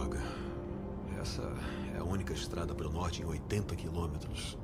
[0.00, 0.22] Droga.
[1.20, 1.42] Essa
[1.94, 4.56] é a única estrada para o norte em 80 quilômetros.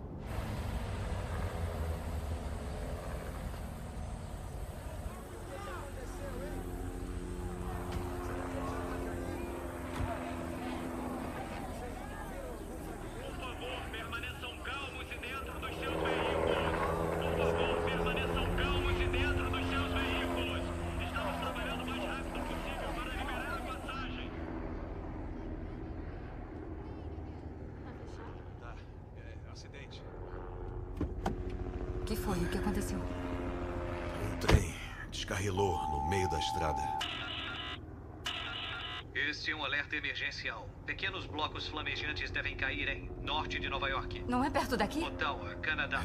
[39.96, 40.68] Emergencial.
[40.84, 44.24] Pequenos blocos flamejantes devem cair em norte de Nova York.
[44.28, 45.02] Não é perto daqui?
[45.02, 46.02] Ottawa, Canadá.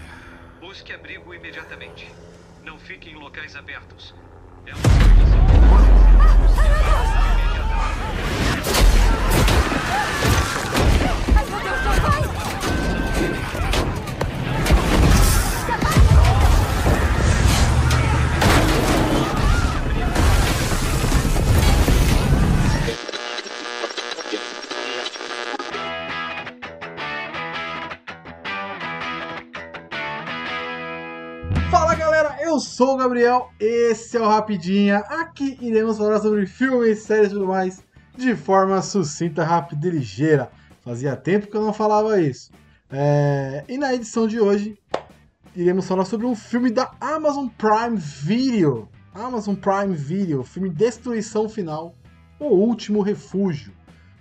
[0.59, 2.11] Busque abrigo imediatamente.
[2.63, 4.13] Não fique em locais abertos.
[4.65, 5.00] É uma
[33.01, 34.97] Gabriel, esse é o Rapidinha.
[34.97, 37.83] Aqui iremos falar sobre filmes, séries e tudo mais
[38.15, 40.51] de forma sucinta, rápida e ligeira.
[40.81, 42.51] Fazia tempo que eu não falava isso.
[42.91, 44.77] É, E na edição de hoje,
[45.55, 48.87] iremos falar sobre um filme da Amazon Prime Video.
[49.15, 51.95] Amazon Prime Video, filme Destruição Final,
[52.39, 53.73] O Último Refúgio.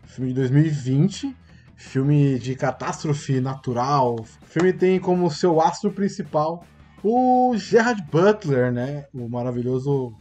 [0.07, 1.37] Filme de 2020,
[1.77, 4.17] filme de catástrofe natural.
[4.21, 6.65] O filme tem como seu astro principal
[7.03, 9.07] o Gerard Butler, né?
[9.15, 10.15] O maravilhoso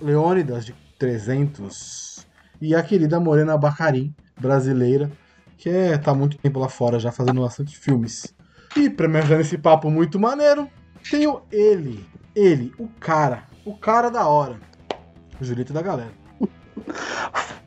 [0.00, 2.26] Leônidas de 300.
[2.60, 5.10] E a querida Morena Bacarin, brasileira,
[5.56, 8.34] que é, tá muito tempo lá fora já fazendo bastante filmes.
[8.76, 10.68] E pra me ajudar nesse papo muito maneiro,
[11.08, 12.04] tenho ele,
[12.34, 14.56] ele, o cara, o cara da hora,
[15.40, 16.12] o Julito da galera.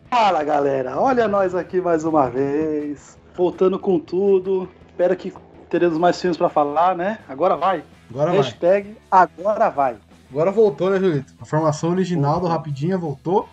[0.10, 4.70] Fala galera, olha nós aqui mais uma vez, voltando com tudo.
[4.90, 5.34] Espero que
[5.70, 7.20] teremos mais filmes pra falar, né?
[7.28, 7.84] Agora vai.
[8.10, 8.38] Agora vai.
[8.38, 9.98] Hashtag agora vai.
[10.30, 11.34] Agora voltou, né, Julito?
[11.42, 13.48] A formação original do Rapidinha voltou.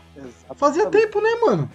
[0.57, 1.71] Fazia tempo, né, mano?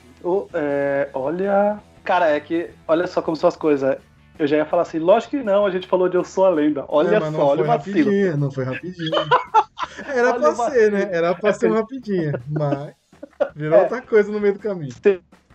[0.54, 1.80] É, olha.
[2.04, 2.70] Cara, é que.
[2.88, 3.98] Olha só como são as coisas.
[4.38, 6.50] Eu já ia falar assim, lógico que não, a gente falou de Eu Sou a
[6.50, 6.86] Lenda.
[6.88, 7.98] Olha É, só, olha o foi vacilo.
[7.98, 9.12] rapidinho, não foi rapidinho.
[10.08, 11.10] Era Olha pra ser, né?
[11.12, 12.32] Era pra ser um rapidinho.
[12.50, 12.94] Mas
[13.54, 13.82] virou É.
[13.84, 14.94] outra coisa no meio do caminho.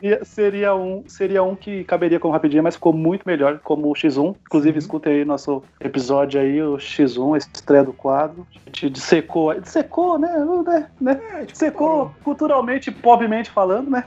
[0.04, 3.94] Seria, seria um, seria um que caberia como rapidinho, mas ficou muito melhor como o
[3.94, 4.36] X1.
[4.46, 8.46] Inclusive, escutem aí nosso episódio aí, o X1, a estreia do quadro.
[8.54, 10.28] A gente dissecou, dissecou, né?
[10.66, 11.20] né, né?
[11.32, 12.14] É, gente Dissecou comparou.
[12.22, 14.04] culturalmente, pobremente falando, né?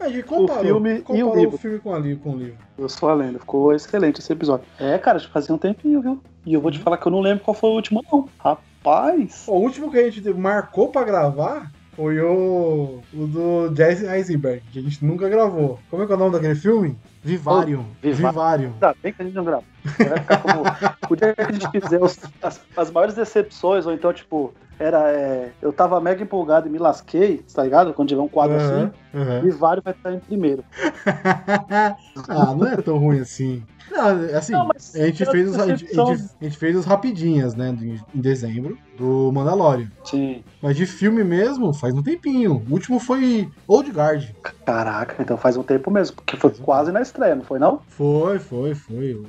[0.00, 1.54] A gente comparou, filme e o comparou livro.
[1.56, 2.56] o filme com, a li- com o livro.
[2.78, 3.38] Eu sou a lenda.
[3.38, 4.64] Ficou excelente esse episódio.
[4.80, 6.22] É, cara, já fazia um tempinho, viu?
[6.46, 8.26] E eu vou te falar que eu não lembro qual foi o último, não.
[8.38, 9.44] Rapaz!
[9.46, 14.78] O último que a gente marcou pra gravar foi o, o do Jesse Eisenberg, que
[14.78, 15.78] a gente nunca gravou.
[15.90, 16.96] Como é que é o nome daquele filme?
[17.22, 17.84] Vivarium.
[17.90, 18.72] Oh, Viva- Vivarium.
[18.74, 19.62] Ainda bem que a gente não grava.
[19.84, 20.62] Vai ficar como.
[21.10, 25.10] O dia que a gente fizer os- as, as maiores decepções, ou então, tipo, era.
[25.12, 27.94] é, eu tava mega empolgado e me lasquei, tá ligado?
[27.94, 29.46] Quando tiver um quadro Aham, assim, aham.
[29.46, 30.64] e vários vai estar em primeiro.
[32.28, 33.62] ah, não é tão ruim assim.
[33.90, 34.06] Não,
[34.36, 36.04] assim, Não, mas a, gente fez os, a, gente, a
[36.44, 39.90] gente- fez os rapidinhas, né, em em dezembro, do Mandalorian.
[40.04, 40.42] Sim.
[40.62, 42.64] Mas de filme mesmo, faz um tempinho.
[42.68, 44.30] O último foi Old Guard.
[44.64, 47.80] Caraca, então faz um tempo mesmo, porque foi quase na estreia, não foi não?
[47.88, 49.20] Foi, foi, foi.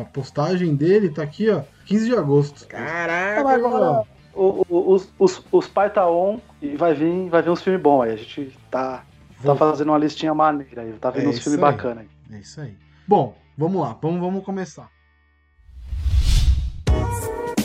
[0.00, 2.66] A postagem dele tá aqui, ó, 15 de agosto.
[2.66, 3.60] Caraca, agora
[3.92, 4.06] mano.
[4.34, 7.82] O- o- os, os, os pai tá on e vai vir, vai vir uns filmes
[7.82, 8.12] bons aí.
[8.12, 9.04] A gente tá,
[9.42, 11.98] tá fazendo uma listinha maneira aí, tá vendo É uns filmes bacanas
[12.30, 12.36] aí.
[12.36, 12.76] É isso aí.
[13.06, 14.88] Bom, vamos lá, vamos, vamos começar.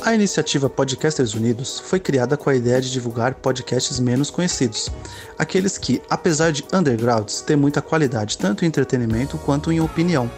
[0.04, 4.92] A iniciativa Podcasters Unidos foi criada com a ideia de divulgar podcasts menos conhecidos,
[5.38, 10.30] aqueles que, apesar de undergrounds, têm muita qualidade tanto em entretenimento quanto em opinião.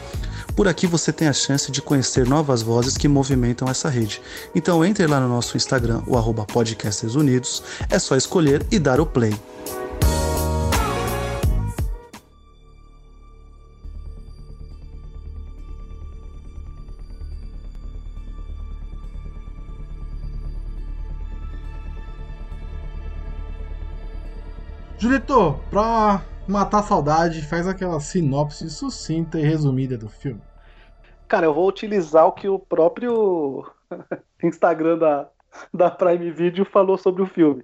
[0.57, 4.19] Por aqui você tem a chance de conhecer novas vozes que movimentam essa rede.
[4.55, 7.61] Então entre lá no nosso Instagram, o arroba Podcasters Unidos,
[7.91, 9.39] é só escolher e dar o play.
[24.97, 30.46] Julito, pra matar a saudade, faz aquela sinopse sucinta e resumida do filme.
[31.27, 33.65] Cara, eu vou utilizar o que o próprio
[34.43, 35.29] Instagram da,
[35.73, 37.63] da Prime Video falou sobre o filme.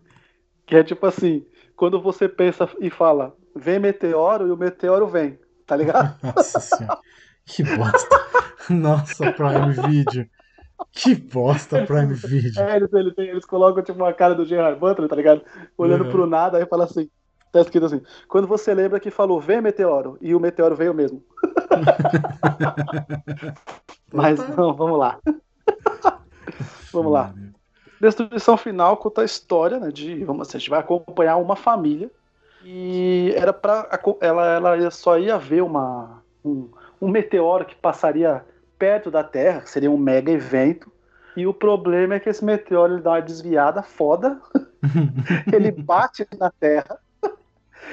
[0.66, 1.46] Que é tipo assim,
[1.76, 5.38] quando você pensa e fala, vem meteoro e o meteoro vem.
[5.66, 6.18] tá ligado?
[6.24, 7.00] Nossa senhora.
[7.46, 8.22] Que bosta.
[8.70, 10.26] Nossa, Prime Video.
[10.92, 12.62] Que bosta, Prime Video.
[12.62, 15.42] É, eles, eles, eles colocam tipo uma cara do Gerard Butler, tá ligado?
[15.78, 16.12] Olhando Uhum.
[16.12, 17.10] pro nada, aí fala assim.
[17.54, 18.02] Tá escrito assim.
[18.28, 21.24] Quando você lembra que falou, vem meteoro, e o meteoro veio mesmo.
[24.12, 25.20] Mas não, vamos lá.
[26.92, 27.32] vamos lá.
[28.02, 29.92] Destruição final conta a história, né?
[29.92, 32.10] De, vamos assim, a gente vai acompanhar uma família
[32.66, 33.88] e era para
[34.20, 36.68] ela, ela só ia ver uma, um,
[37.00, 38.44] um meteoro que passaria
[38.80, 40.92] perto da Terra, que seria um mega evento.
[41.38, 44.42] E o problema é que esse meteoro ele dá uma desviada foda,
[45.54, 46.98] ele bate na Terra,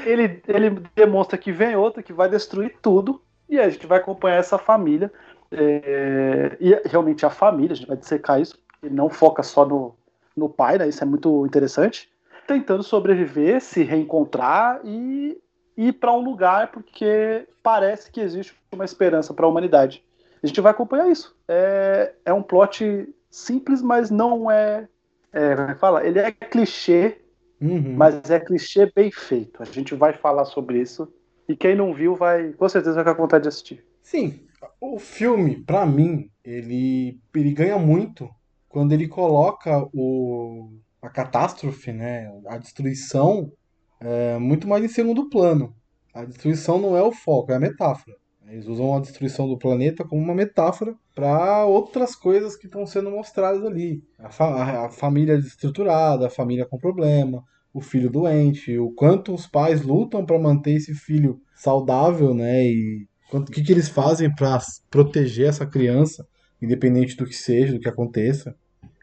[0.05, 4.37] ele, ele demonstra que vem outro que vai destruir tudo, e a gente vai acompanhar
[4.37, 5.13] essa família.
[5.51, 9.95] é, e realmente a família, a gente vai dissecar isso, ele não foca só no,
[10.37, 10.89] no pai, né?
[10.89, 12.09] Isso é muito interessante.
[12.47, 15.39] Tentando sobreviver, se reencontrar e
[15.77, 20.05] ir para um lugar porque parece que existe uma esperança para a humanidade.
[20.43, 21.37] A gente vai acompanhar isso.
[21.47, 24.89] É, é um plot simples, mas não é,
[25.33, 25.53] é.
[25.71, 26.05] É fala?
[26.05, 27.21] Ele é clichê,
[27.61, 27.95] Uhum.
[27.95, 29.63] mas é clichê bem feito.
[29.63, 31.13] A gente vai falar sobre isso.
[31.47, 33.85] E quem não viu vai, com certeza, vai ficar com vontade de assistir.
[34.03, 34.41] Sim,
[34.81, 38.31] o filme, pra mim, ele, ele ganha muito
[38.69, 40.71] quando ele coloca o,
[41.03, 43.53] a catástrofe, né, a destruição,
[44.01, 45.75] é, muito mais em segundo plano.
[46.15, 48.17] A destruição não é o foco, é a metáfora.
[48.47, 53.11] Eles usam a destruição do planeta como uma metáfora para outras coisas que estão sendo
[53.11, 54.03] mostradas ali.
[54.19, 57.45] A, fa- a- família desestruturada, a família com problema,
[57.75, 62.65] o filho doente, o quanto os pais lutam para manter esse filho saudável, né?
[62.65, 64.59] E o que, que eles fazem para
[64.91, 66.27] proteger essa criança,
[66.61, 68.55] independente do que seja, do que aconteça.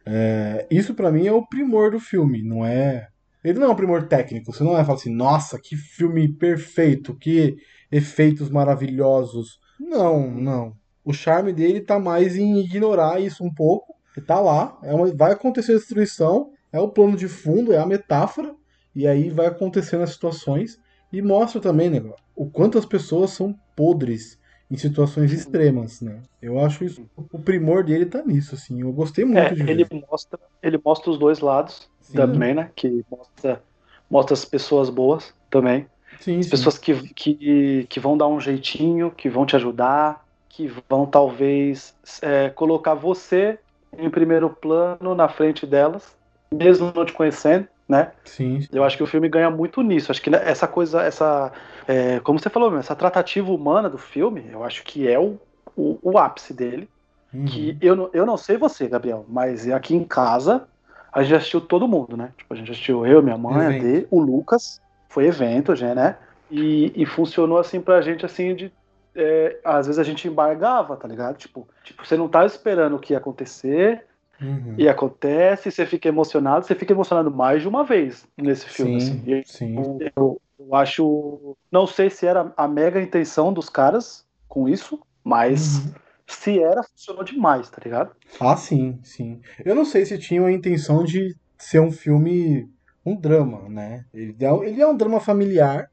[0.06, 3.08] É, isso para mim é o primor do filme, não é.
[3.44, 7.16] Ele não é um primor técnico, você não vai falar assim, nossa, que filme perfeito,
[7.16, 7.56] que
[7.92, 9.60] efeitos maravilhosos.
[9.80, 10.74] Não, não.
[11.08, 13.96] O charme dele tá mais em ignorar isso um pouco.
[14.16, 17.78] E tá lá, é uma- vai acontecer a destruição, é o plano de fundo, é
[17.78, 18.54] a metáfora,
[18.96, 20.78] e aí vai acontecendo as situações.
[21.14, 22.02] E mostra também, né,
[22.36, 24.38] o quanto as pessoas são podres
[24.70, 26.22] em situações extremas, né?
[26.42, 28.82] Eu acho isso, o primor dele tá nisso, assim.
[28.82, 29.90] Eu gostei muito É, de ele ver.
[30.10, 32.18] mostra, ele mostra os dois lados Sim.
[32.18, 32.72] também, né?
[32.76, 33.64] Que mostra,
[34.10, 35.88] mostra as pessoas boas também.
[36.20, 36.50] Sim, As sim.
[36.50, 40.26] pessoas que, que, que vão dar um jeitinho, que vão te ajudar,
[40.58, 43.60] que vão talvez é, colocar você
[43.96, 46.18] em primeiro plano na frente delas,
[46.52, 48.12] mesmo não te conhecendo, né?
[48.26, 48.66] Sim.
[48.72, 50.12] Eu acho que o filme ganha muito nisso.
[50.12, 51.52] Acho que né, essa coisa, essa.
[51.88, 55.38] é, como você falou, essa tratativa humana do filme, eu acho que é o,
[55.76, 56.90] o, o ápice dele.
[57.32, 57.46] Uhum.
[57.46, 60.68] Que eu, não- eu não sei você, Gabriel, mas aqui em casa
[61.14, 62.32] a gente assistiu todo mundo, né?
[62.36, 63.84] Tipo, a gente assistiu eu, minha mãe, a Evento.
[63.84, 66.18] Dê, o Lucas, foi evento, já, né?
[66.50, 68.72] E, e funcionou assim pra gente, assim, de.
[69.18, 71.38] É, às vezes a gente embargava, tá ligado?
[71.38, 74.06] Tipo, tipo, você não tá esperando o que ia acontecer,
[74.40, 74.76] Uhum.
[74.78, 79.24] e acontece, você fica emocionado, você fica emocionado mais de uma vez nesse filme, Sim,
[79.40, 79.44] assim.
[79.46, 79.98] Sim.
[80.16, 81.58] eu, eu acho.
[81.72, 85.94] Não sei se era a mega intenção dos caras com isso, mas Uhum.
[86.28, 88.12] se era, funcionou demais, tá ligado?
[88.40, 89.42] Ah, sim, sim.
[89.66, 92.70] Eu não sei se tinham a intenção de ser um filme,
[93.04, 94.06] um drama, né?
[94.14, 95.90] Ele é, ele é um drama familiar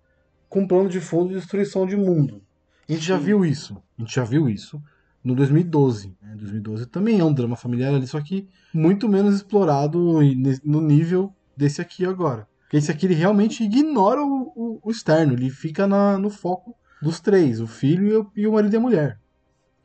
[0.51, 2.43] com plano de fundo de destruição de mundo.
[2.89, 3.25] A gente já Sim.
[3.25, 3.83] viu isso.
[3.99, 4.83] A gente já viu isso
[5.23, 6.15] no 2012.
[6.23, 6.35] Né?
[6.37, 11.33] 2012 também é um drama familiar ali, só que muito menos explorado e no nível
[11.57, 12.47] desse aqui agora.
[12.63, 16.75] Porque esse aqui ele realmente ignora o, o- o externo, ele fica na- no foco
[17.01, 19.19] dos três, o filho e o, e o marido e a mulher.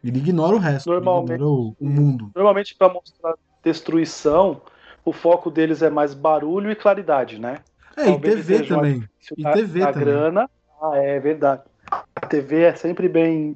[0.04, 2.32] Ele ignora o resto, Normalmente- ignora o, o mundo.
[2.36, 4.62] Normalmente, pra mostrar destruição,
[5.06, 7.60] o foco deles é mais barulho e claridade, né?
[7.98, 9.04] É, e Talvez TV seja uma- também.
[9.38, 10.06] E TV a também.
[10.06, 10.50] grana.
[10.82, 11.64] Ah, é verdade.
[12.22, 13.56] A TV é sempre bem.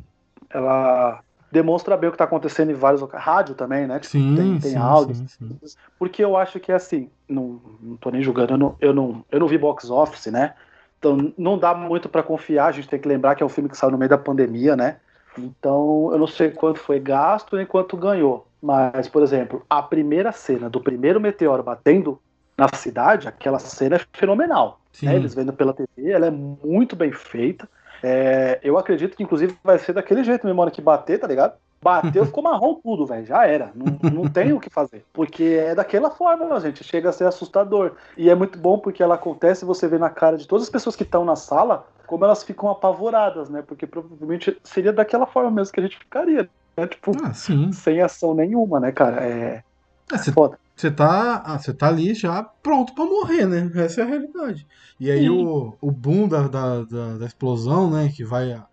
[0.50, 3.24] Ela demonstra bem o que tá acontecendo em vários locais.
[3.24, 4.00] Rádio também, né?
[4.00, 5.16] Tipo, Sim, tem, tem sim, áudio.
[5.16, 5.60] sim, sim.
[6.00, 9.26] Porque eu acho que é assim, não, não tô nem julgando, eu não, eu, não,
[9.32, 10.54] eu não vi box office, né?
[10.98, 13.70] Então não dá muito pra confiar, a gente tem que lembrar que é um filme
[13.70, 14.98] que saiu no meio da pandemia, né?
[15.38, 18.48] Então eu não sei quanto foi gasto nem quanto ganhou.
[18.62, 22.20] Mas, por exemplo, a primeira cena do primeiro meteoro batendo
[22.58, 24.80] na cidade, aquela cena é fenomenal.
[25.02, 25.16] Né?
[25.16, 27.68] Eles vendo pela TV, ela é muito bem feita.
[28.04, 31.54] É, eu acredito que, inclusive, vai ser daquele jeito mesmo, hora que bater, tá ligado?
[31.82, 33.26] Bateu, ficou marrom tudo, velho.
[33.26, 33.72] Já era.
[33.74, 35.06] Não, não tem o que fazer.
[35.14, 36.84] Porque é daquela forma, gente.
[36.84, 37.94] Chega a ser assustador.
[38.18, 40.70] E é muito bom porque ela acontece e você vê na cara de todas as
[40.70, 43.64] pessoas que estão na sala como elas ficam apavoradas, né?
[43.66, 46.50] Porque provavelmente seria daquela forma mesmo que a gente ficaria.
[46.76, 46.88] Né?
[46.88, 49.24] Tipo, Ah, sem ação nenhuma, né, cara?
[49.24, 49.64] É
[50.12, 50.60] É, Você foda.
[50.76, 53.72] Você tá, ah, você tá ali já pronto pra morrer, né?
[53.84, 54.66] Essa é a realidade.
[55.00, 55.30] E aí Sim.
[55.30, 58.10] o, o boom da, da, da, da explosão, né?
[58.16, 58.54] Que vai.
[58.54, 58.68] a-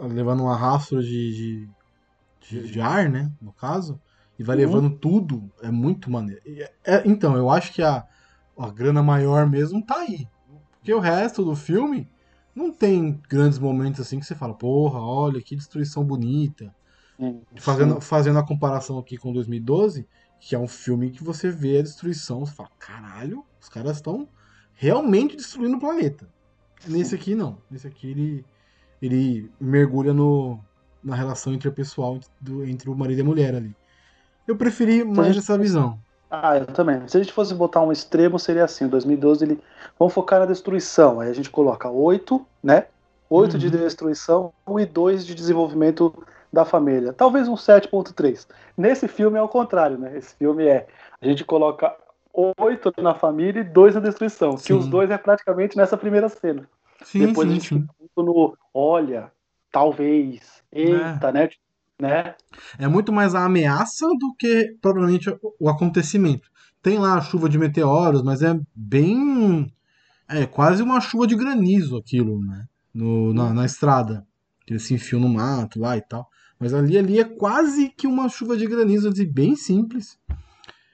[0.00, 1.68] levando uma rastro de,
[2.48, 3.30] de, de, de ar, né?
[3.40, 4.00] No caso,
[4.38, 4.56] e vai Uhum.
[4.56, 6.40] levando tudo, é muito maneiro.
[6.46, 8.04] É- é- então, eu acho que a,
[8.58, 10.26] a grana maior mesmo tá aí.
[10.78, 12.08] Porque o resto do filme
[12.54, 16.74] não tem grandes momentos assim que você fala, porra, olha que destruição bonita.
[17.18, 20.08] Sim, Fazendo, fazendo a comparação aqui com 2012,
[20.46, 24.28] que é um filme que você vê a destruição, você fala, caralho, os caras estão
[24.74, 26.28] realmente destruindo o planeta.
[26.86, 27.58] Nesse aqui não.
[27.70, 28.44] Nesse aqui ele,
[29.00, 30.58] ele mergulha no,
[31.02, 33.74] na relação interpessoal do- entre o marido e a mulher ali.
[34.46, 35.98] Eu preferi mais essa visão.
[36.30, 37.06] Ah, eu também.
[37.08, 39.60] Se a gente fosse botar um extremo, seria assim: o 2012 ele.
[39.98, 41.20] Vamos focar na destruição.
[41.20, 42.86] Aí a gente coloca 8, né?
[43.30, 43.72] 8 de Uhum.
[43.72, 46.12] destruição e 2 de desenvolvimento
[46.54, 47.12] da família.
[47.12, 48.46] Talvez um 7.3.
[48.76, 50.16] Nesse filme é o contrário, né?
[50.16, 50.86] Esse filme é.
[51.20, 51.94] A gente coloca
[52.32, 54.56] 8 na família e 2 na destruição.
[54.56, 54.64] Sim.
[54.66, 56.68] Que os dois é praticamente nessa primeira cena.
[57.04, 57.80] Sim, Depois a sim, gente sim.
[57.82, 59.30] fica muito no olha,
[59.70, 61.48] talvez, eita, né?
[62.00, 62.34] né?
[62.78, 66.48] É muito mais a ameaça do que propriamente o- o acontecimento.
[66.82, 69.72] Tem lá a chuva de meteoros, mas é bem.
[70.28, 72.66] É quase uma chuva de granizo aquilo, né?
[72.94, 74.26] No, na, na estrada.
[74.66, 76.28] Que eles se enfiam no mato lá e tal.
[76.64, 80.18] Mas ali, ali é quase que uma chuva de granizo, assim, bem simples.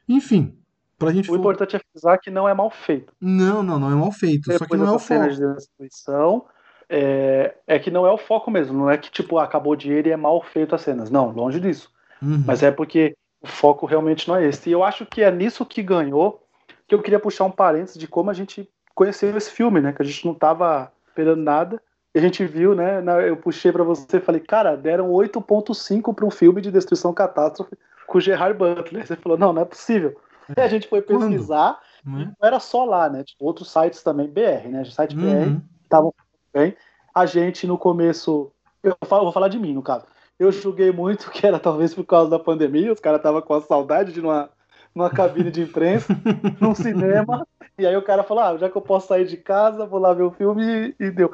[0.08, 0.58] Enfim,
[0.98, 1.30] pra gente.
[1.30, 3.12] O fo- importante é frisar que não é mal feito.
[3.20, 4.46] Não, não, não é mal feito.
[4.52, 5.28] Só que Depois não é o foco.
[5.28, 6.44] de destruição,
[6.88, 8.76] é, é que não é o foco mesmo.
[8.76, 11.10] Não é que, tipo, acabou o dinheiro e é mal feito as cenas.
[11.10, 11.90] Não, longe disso.
[12.20, 12.42] Uhum.
[12.44, 14.68] Mas é porque o foco realmente não é esse.
[14.68, 16.44] E eu acho que é nisso que ganhou
[16.88, 19.92] que eu queria puxar um parênteses de como a gente conheceu esse filme, né?
[19.92, 21.80] Que a gente não tava esperando nada.
[22.14, 23.02] A gente viu, né?
[23.28, 27.76] Eu puxei pra você e falei, cara, deram 8.5 pra um filme de destruição catástrofe
[28.06, 29.06] com o Gerard Butler.
[29.06, 30.16] Você falou, não, não é possível.
[30.56, 31.20] E a gente foi Quando?
[31.28, 32.32] pesquisar Né?
[32.40, 33.22] não era só lá, né?
[33.22, 34.84] Tipo, outros sites também, BR, né?
[34.86, 35.62] Site BR Uhum.
[35.84, 36.14] estavam
[36.52, 36.76] bem.
[37.14, 38.50] A gente, no começo,
[38.82, 40.06] eu falo- vou falar de mim, no caso.
[40.38, 43.60] Eu julguei muito que era talvez por causa da pandemia, os caras estavam com a
[43.60, 44.50] saudade de ir numa,
[44.94, 46.16] numa cabine de imprensa,
[46.60, 47.46] num cinema,
[47.78, 50.12] e aí o cara falou, ah, já que eu posso sair de casa, vou lá
[50.14, 51.32] ver o filme e, e deu.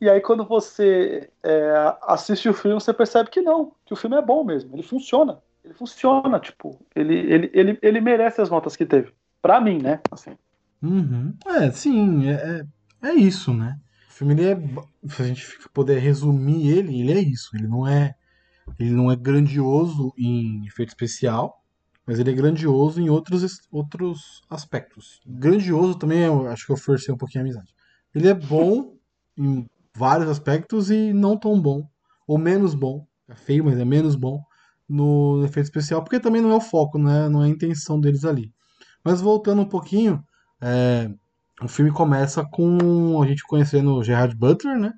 [0.00, 4.16] E aí quando você é, assiste o filme, você percebe que não, que o filme
[4.16, 5.40] é bom mesmo, ele funciona.
[5.64, 9.12] Ele funciona, tipo, ele, ele, ele, ele merece as notas que teve.
[9.42, 10.00] Pra mim, né?
[10.10, 10.36] Assim.
[10.82, 11.34] Uhum.
[11.46, 12.64] É, sim, é,
[13.02, 13.78] é, é isso, né?
[14.08, 14.56] O filme ele é.
[15.08, 17.50] Se a gente puder resumir ele, ele é isso.
[17.54, 18.14] Ele não é.
[18.78, 21.62] Ele não é grandioso em efeito especial,
[22.06, 25.20] mas ele é grandioso em outros, outros aspectos.
[25.26, 27.74] Grandioso também, eu acho que eu forcei um pouquinho a amizade.
[28.14, 28.94] Ele é bom
[29.36, 29.66] em
[29.98, 31.82] vários aspectos e não tão bom,
[32.26, 33.04] ou menos bom.
[33.28, 34.40] É feio, mas é menos bom
[34.88, 38.00] no efeito especial, porque também não é o foco, não é, não é a intenção
[38.00, 38.50] deles ali.
[39.04, 40.24] Mas voltando um pouquinho,
[40.62, 41.10] é,
[41.62, 44.92] o filme começa com a gente conhecendo o Gerard Butler, né?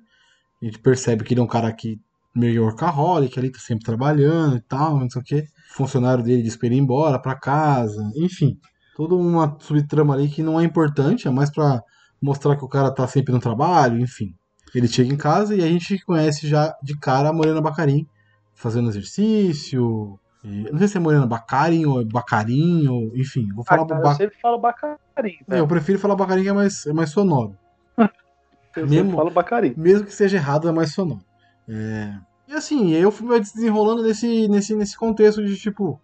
[0.61, 1.99] A gente percebe que ele é um cara que
[2.33, 5.47] meio workaholic, ali tá sempre trabalhando e tal, não sei o quê.
[5.71, 8.57] O funcionário dele diz pra ele ir embora pra casa, enfim.
[8.95, 11.81] Toda uma subtrama ali que não é importante, é mais pra
[12.21, 14.33] mostrar que o cara tá sempre no trabalho, enfim.
[14.73, 18.07] Ele chega em casa e a gente conhece já de cara a Morena Bacarin
[18.55, 20.17] fazendo exercício.
[20.43, 23.87] e- não sei se é Morena Bacarin ou é Bacarin, ou, enfim, vou falar Ah,
[23.87, 25.37] cara, ba- eu sempre falo Bacarim.
[25.49, 27.55] é, eu prefiro falar Bacarin que é mais, é mais sonoro.
[28.75, 29.73] Eu mesmo- falo Bacarim.
[29.77, 31.21] Mesmo que seja errado, é mais sonoro.
[31.67, 32.13] É,
[32.47, 35.99] E assim, aí o filme vai se desenrolando nesse, nesse, nesse contexto de tipo.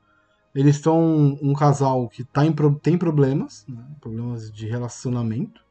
[0.56, 5.62] Eles estão um casal que tá em, tem problemas, né, problemas de relacionamento.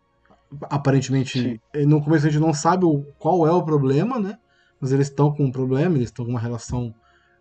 [0.62, 1.61] Aparentemente, Sim.
[1.73, 4.38] eh, no começo a gente não sabe o, qual é o problema, né?
[4.81, 6.95] Mas eles estão com um problema, eles estão com uma relação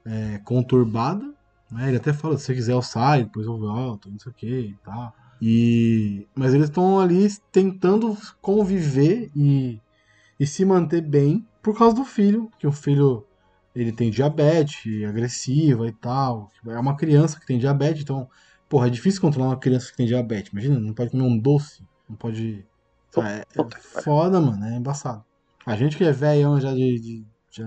[0.06, 1.26] eh, conturbada.
[1.72, 1.90] Né?
[1.90, 4.60] Ele até fala, se você quiser eu saio, depois eu volto, não sei o que
[4.60, 5.14] e tal.
[5.42, 6.28] E...
[6.34, 9.80] Mas eles estão ali tentando conviver e,
[10.40, 13.26] e se manter bem por causa do filho, que o filho
[13.76, 16.50] ele tem diabetes agressiva e tal.
[16.68, 18.30] É uma criança que tem diabetes, então,
[18.70, 20.52] porra, é difícil controlar uma criança que tem diabetes.
[20.52, 22.66] Imagina, não pode comer um doce, não pode.
[23.22, 25.24] Ah, é, é foda, mano, é embaçado.
[25.66, 27.66] A gente que é velhão já de, de, já,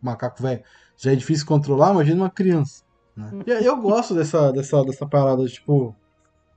[0.00, 0.62] macaco velho,
[0.96, 2.84] já é difícil controlar, imagina uma criança.
[3.16, 3.42] Né?
[3.46, 5.94] E aí eu gosto dessa, dessa, dessa parada, tipo.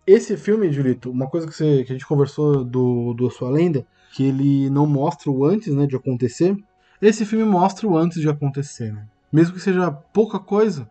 [0.06, 3.88] Esse filme, Julito, uma coisa que, você, que a gente conversou do, do Sua Lenda,
[4.14, 6.58] que ele não mostra o antes né, de acontecer.
[7.02, 9.08] Esse filme mostra o antes de acontecer, né?
[9.32, 10.90] Mesmo que seja pouca coisa,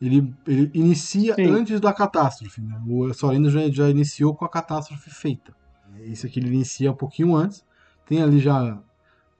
[0.00, 1.44] ele, ele inicia Sim.
[1.44, 2.60] antes da catástrofe.
[2.60, 2.80] Né?
[2.88, 5.54] O Sua Lenda já, já iniciou com a catástrofe feita.
[6.00, 7.64] Esse aqui ele inicia um pouquinho antes.
[8.06, 8.78] Tem ali já.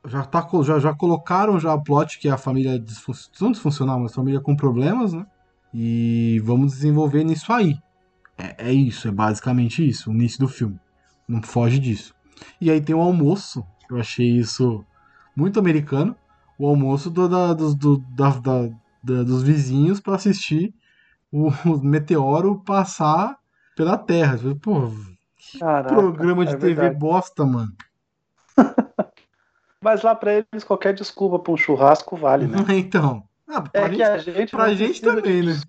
[0.07, 3.99] Já, tá, já, já colocaram já o plot que é a família disfun não disfuncional,
[3.99, 5.27] mas família com problemas, né?
[5.73, 7.79] E vamos desenvolver nisso aí.
[8.37, 10.79] É, é isso, é basicamente isso, o início do filme.
[11.27, 12.15] Não foge disso.
[12.61, 14.85] E aí tem o almoço, eu achei isso
[15.35, 16.15] muito americano.
[16.57, 18.71] o almoço do- da- dos, do- da- da-
[19.03, 20.73] da- dos vizinhos pra assistir
[21.33, 21.51] o
[21.83, 23.37] meteoro passar
[23.75, 24.39] pela Terra.
[24.63, 24.89] Pô,
[25.59, 26.99] Caraca, programa de é TV verdade.
[26.99, 27.73] bosta, mano.
[29.83, 32.59] Mas lá pra eles, qualquer desculpa pra um churrasco vale, né?
[32.75, 33.23] Então.
[33.47, 34.51] Ah, pra É gente, que a gente.
[34.57, 35.61] pra gente também, de- né?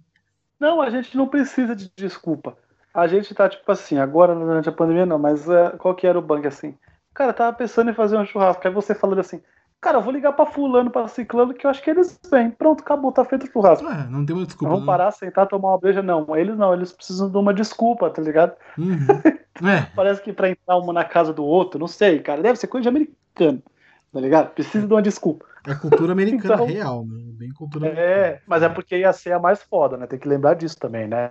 [0.59, 2.57] Não, a gente não precisa de desculpa.
[2.93, 6.17] A gente tá tipo assim, agora durante a pandemia não, mas é, qual que era
[6.17, 6.77] o banco assim?
[7.13, 8.65] Cara, tava pensando em fazer um churrasco.
[8.65, 9.41] Aí você falando assim,
[9.81, 12.49] cara, eu vou ligar pra fulano, pra ciclano, que eu acho que eles vêm.
[12.49, 13.87] Pronto, acabou, tá feito o churrasco.
[13.87, 14.69] É, não tem uma desculpa.
[14.73, 14.93] Vamos não.
[14.93, 16.01] parar, sentar, tomar uma breja.
[16.01, 18.53] Não, eles não, eles precisam de uma desculpa, tá ligado?
[18.77, 18.97] Uhum.
[19.63, 22.67] É, Parece que pra entrar uma na casa do outro, não sei, cara, deve ser
[22.67, 23.63] coisa de americano,
[24.11, 24.49] tá ligado?
[24.53, 25.45] Precisa de uma desculpa.
[25.65, 27.21] é cultura americana Então- real, né?
[27.37, 30.07] Bem cultura É, mas é porque ia ser a mais foda, né?
[30.07, 31.29] Tem que lembrar disso também, né?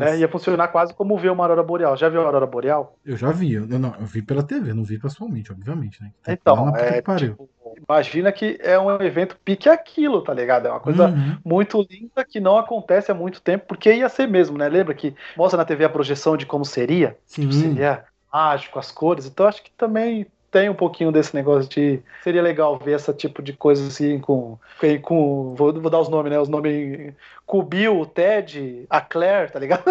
[0.00, 1.96] É, ia funcionar quase como ver uma aurora boreal.
[1.96, 2.96] Já viu a aurora boreal?
[3.04, 6.10] Eu já vi, eu, não, eu vi pela TV, não vi pessoalmente, obviamente, né?
[6.22, 7.48] Tá Então, é, que tipo,
[7.86, 10.66] imagina que é um evento pique aquilo, tá ligado?
[10.66, 11.38] É uma coisa Uhum.
[11.44, 14.68] muito linda que não acontece há muito tempo, porque ia ser mesmo, né?
[14.68, 17.16] Lembra que mostra na TV a projeção de como seria?
[17.26, 19.26] Sim, Seria mágico, as cores.
[19.26, 22.00] Então acho que também tem um pouquinho desse negócio de.
[22.22, 24.56] Seria legal ver esse tipo de coisa assim com.
[24.78, 26.38] com, com- vou, vou dar os nomes, né?
[26.38, 27.12] Os nomes.
[27.44, 29.82] Com o Ted, a Claire, tá ligado?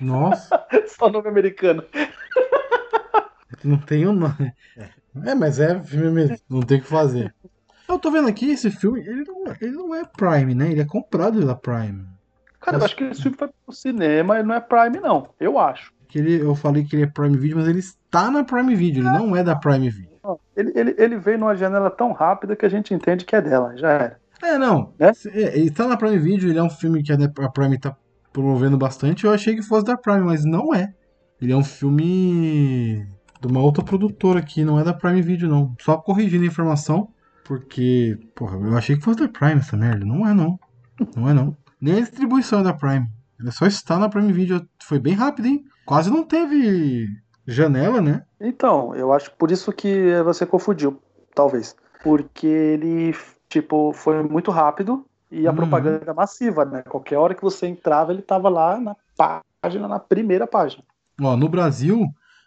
[0.00, 1.84] nossa, Só nome americano.
[3.62, 4.54] não tem um nome.
[5.22, 7.34] É, mas é filme mesmo, não tem o que fazer.
[7.86, 10.70] Eu tô vendo aqui, esse filme, ele não, ele não é Prime, né?
[10.70, 12.06] Ele é comprado pela Prime.
[12.58, 15.28] Cara, eu acho que esse filme foi pro cinema e não é Prime, não.
[15.38, 15.92] Eu acho.
[16.16, 19.02] Que ele, eu falei que ele é Prime Video, mas ele está na Prime Video,
[19.02, 20.18] ele não é da Prime Video.
[20.56, 23.76] Ele, ele, ele veio numa janela tão rápida que a gente entende que é dela.
[23.76, 24.20] Já era.
[24.42, 24.94] É, não.
[24.98, 25.12] Né?
[25.26, 27.94] É, Ele tá na Prime Video, ele é um filme que a Prime tá
[28.32, 29.26] promovendo bastante.
[29.26, 30.94] Eu achei que fosse da Prime, mas não é.
[31.38, 33.06] Ele é um filme
[33.38, 35.74] de uma outra produtora aqui, não é da Prime Video, não.
[35.82, 37.10] Só corrigindo a informação,
[37.44, 40.06] porque, porra, eu achei que fosse da Prime essa merda.
[40.06, 40.58] Não é, não.
[41.14, 41.54] Não é, não.
[41.78, 43.06] Nem a distribuição é da Prime.
[43.38, 44.66] Ele só está na Prime Video.
[44.82, 45.64] Foi bem rápido, hein?
[45.84, 47.06] Quase não teve
[47.46, 48.24] janela, né?
[48.40, 51.00] Então, eu acho por isso que você confundiu,
[51.34, 51.76] talvez.
[52.02, 53.14] Porque ele,
[53.48, 55.56] tipo, foi muito rápido e a Uhum.
[55.56, 56.82] propaganda massiva, né?
[56.88, 58.96] Qualquer hora que você entrava, ele tava lá na
[59.62, 60.82] página, na primeira página.
[61.20, 62.06] Ó, no Brasil,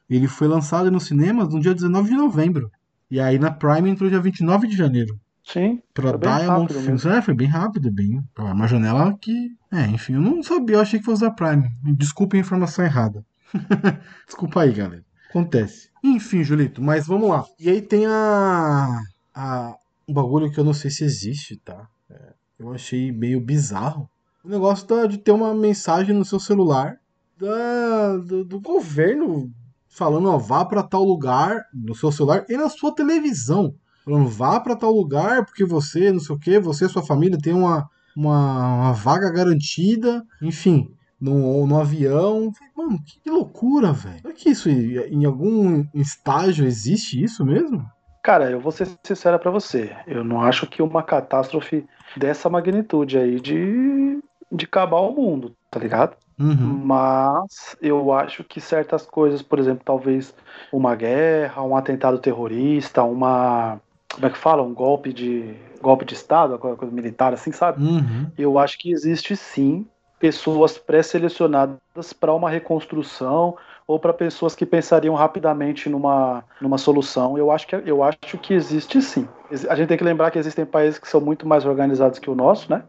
[0.09, 2.71] ele foi lançado nos cinemas no dia 19 de novembro.
[3.09, 5.19] E aí na Prime entrou dia 29 de janeiro.
[5.51, 5.81] Sim,
[6.17, 7.05] bem Diamond Films.
[7.05, 8.23] É, foi bem rápido, bem.
[8.37, 9.55] Uma janela que.
[9.71, 11.69] É, enfim, eu não sabia, eu achei que fosse da Prime.
[11.97, 13.25] Desculpe a informação errada.
[14.27, 15.03] Desculpa aí, galera.
[15.29, 15.89] Acontece.
[16.03, 17.45] Enfim, Julito, mas vamos lá.
[17.59, 18.99] E aí tem a.
[19.33, 19.75] a
[20.07, 21.87] um bagulho que eu não sei se existe, tá?
[22.09, 24.09] É, eu achei meio bizarro.
[24.43, 26.97] O negócio da- de ter uma mensagem no seu celular
[27.37, 29.51] da, do, do governo
[29.87, 33.73] falando, ó, vá pra tal lugar no seu celular e na sua televisão.
[34.09, 37.37] Falando, vá pra tal lugar porque você, não sei o que, você e sua família
[37.37, 40.91] tem uma, uma, uma vaga garantida, enfim,
[41.21, 42.51] no, no avião.
[42.75, 44.21] Mano, que, loucura, velho.
[44.21, 47.85] Será que isso em algum estágio existe isso mesmo?
[48.23, 49.95] Cara, eu vou ser sincera pra você.
[50.07, 51.85] Eu não acho que uma catástrofe
[52.17, 54.19] dessa magnitude aí de,
[54.51, 56.17] de acabar o mundo, tá ligado?
[56.39, 56.81] Uhum.
[56.83, 60.33] Mas eu acho que certas coisas, por exemplo, talvez
[60.71, 63.79] uma guerra, um atentado terrorista, uma.
[64.13, 64.61] Como é que fala?
[64.63, 65.55] Um golpe de.
[65.81, 67.83] golpe de Estado, alguma coisa militar, assim, sabe?
[67.83, 68.27] Uhum.
[68.37, 69.85] Eu acho que existe sim
[70.19, 73.55] pessoas pré-selecionadas para uma reconstrução
[73.87, 77.37] ou para pessoas que pensariam rapidamente numa, numa solução.
[77.37, 79.27] Eu acho, que, eu acho que existe sim.
[79.69, 82.35] A gente tem que lembrar que existem países que são muito mais organizados que o
[82.35, 82.83] nosso, né?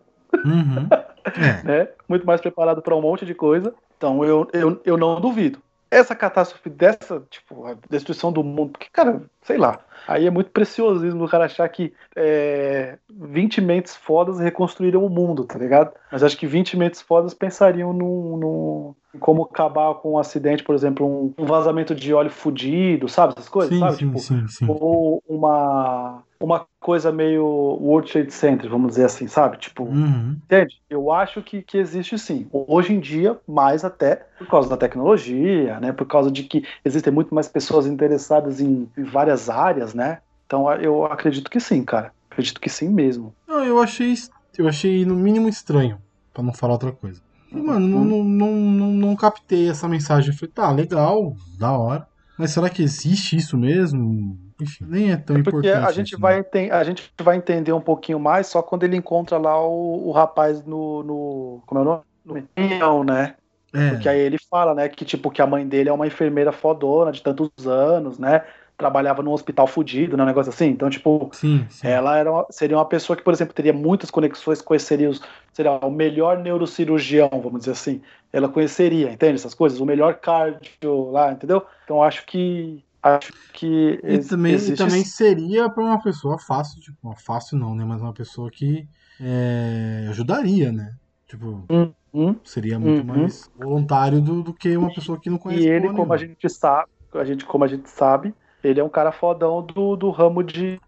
[0.44, 0.88] Uhum.
[1.37, 1.62] É.
[1.62, 1.88] né?
[2.09, 3.74] Muito mais preparado para um monte de coisa.
[3.94, 5.61] Então eu, eu, eu não duvido.
[5.90, 10.50] Essa catástrofe dessa, tipo, a destruição do mundo, porque, cara, sei lá, aí é muito
[10.50, 15.92] preciosismo o cara achar que é, 20 mentes fodas reconstruíram o mundo, tá ligado?
[16.12, 20.74] Mas acho que 20 mentes fodas pensariam num, num- como acabar com um acidente, por
[20.76, 23.35] exemplo, um, um vazamento de óleo fudido, sabe?
[23.37, 23.92] Essas coisas, Sim, sabe?
[23.92, 24.66] sim, tipo, sim, sim.
[24.68, 29.59] ou uma, uma coisa meio World Trade Center, vamos dizer assim, sabe?
[29.59, 30.38] Tipo, Uhum.
[30.44, 30.81] Entende?
[30.88, 32.48] Eu acho que, que existe sim.
[32.53, 35.92] Hoje em dia, mais até por causa da tecnologia, né?
[35.92, 40.18] Por causa de que existem muito mais pessoas interessadas em, em várias áreas, né?
[40.46, 42.12] Então eu acredito que sim, cara.
[42.31, 43.35] Acredito que sim mesmo.
[43.46, 44.14] Não, eu achei,
[44.59, 45.98] eu achei no mínimo estranho,
[46.33, 47.20] pra não falar outra coisa.
[47.53, 50.31] Mano, não, não, não, não, não captei essa mensagem.
[50.31, 52.07] Eu Falei, tá, legal, da hora.
[52.38, 54.38] Mas será que existe isso mesmo?
[54.60, 55.86] Enfim, nem é tão É porque importante.
[55.86, 56.22] a gente, assim.
[56.22, 60.08] vai enten- a gente vai entender um pouquinho mais só quando ele encontra lá o,
[60.08, 61.62] o rapaz no, no.
[61.66, 62.02] Como é o nome?
[62.24, 63.36] No reunião, né?
[63.72, 66.52] É, Porque aí ele fala, né, que tipo, que a mãe dele é uma enfermeira
[66.52, 68.44] fodona de tantos anos, né?
[68.76, 70.68] trabalhava num hospital fudido, né, um negócio assim.
[70.68, 71.86] Então, tipo, Sim, sim.
[71.86, 75.20] ela era uma- seria uma pessoa que, por exemplo, teria muitas conexões, conheceria os,
[75.52, 78.00] seria o melhor neurocirurgião, vamos dizer assim.
[78.32, 79.80] Ela conheceria, entende essas coisas?
[79.80, 81.66] O melhor cardio lá, entendeu?
[81.84, 86.38] Então acho que acho que E também, e existe também esse- seria para uma pessoa
[86.38, 87.84] fácil, tipo, uma fácil não, né?
[87.84, 88.86] Mas uma pessoa que
[89.20, 90.90] é, ajudaria, né?
[91.28, 91.64] Tipo,
[92.12, 92.34] Hum?
[92.44, 93.06] seria muito Uhum.
[93.06, 96.48] mais voluntário do, do que uma pessoa que não conhece E ele, como a gente
[96.48, 98.34] sabe, a gente, como a gente sabe,
[98.64, 100.78] ele é um cara fodão do, do ramo de.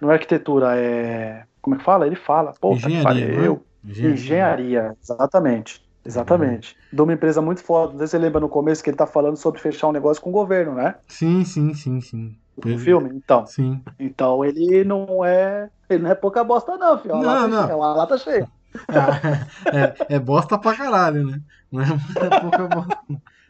[0.00, 1.44] Não é arquitetura, é.
[1.62, 2.06] Como é que fala?
[2.06, 2.52] Ele fala.
[2.60, 3.46] Pô, Engenharia, não é?
[3.46, 3.66] eu.
[3.88, 5.80] Engenharia, exatamente.
[6.06, 6.76] Exatamente.
[6.92, 7.92] De uma empresa muito foda.
[7.92, 10.22] Não sei se você lembra no começo que ele tá falando sobre fechar um negócio
[10.22, 10.94] com o governo, né?
[11.08, 12.36] Sim, sim, sim, sim.
[12.64, 13.10] No filme.
[13.14, 13.44] Então.
[13.46, 13.82] Sim.
[13.98, 15.68] Então ele não é.
[15.90, 17.14] Ele não é pouca bosta, não, filho.
[17.14, 17.70] É Não, lata não.
[17.70, 18.48] É uma lata cheia.
[20.08, 21.40] É, é bosta pra caralho, né?
[21.70, 22.98] Não é muita pouca bosta.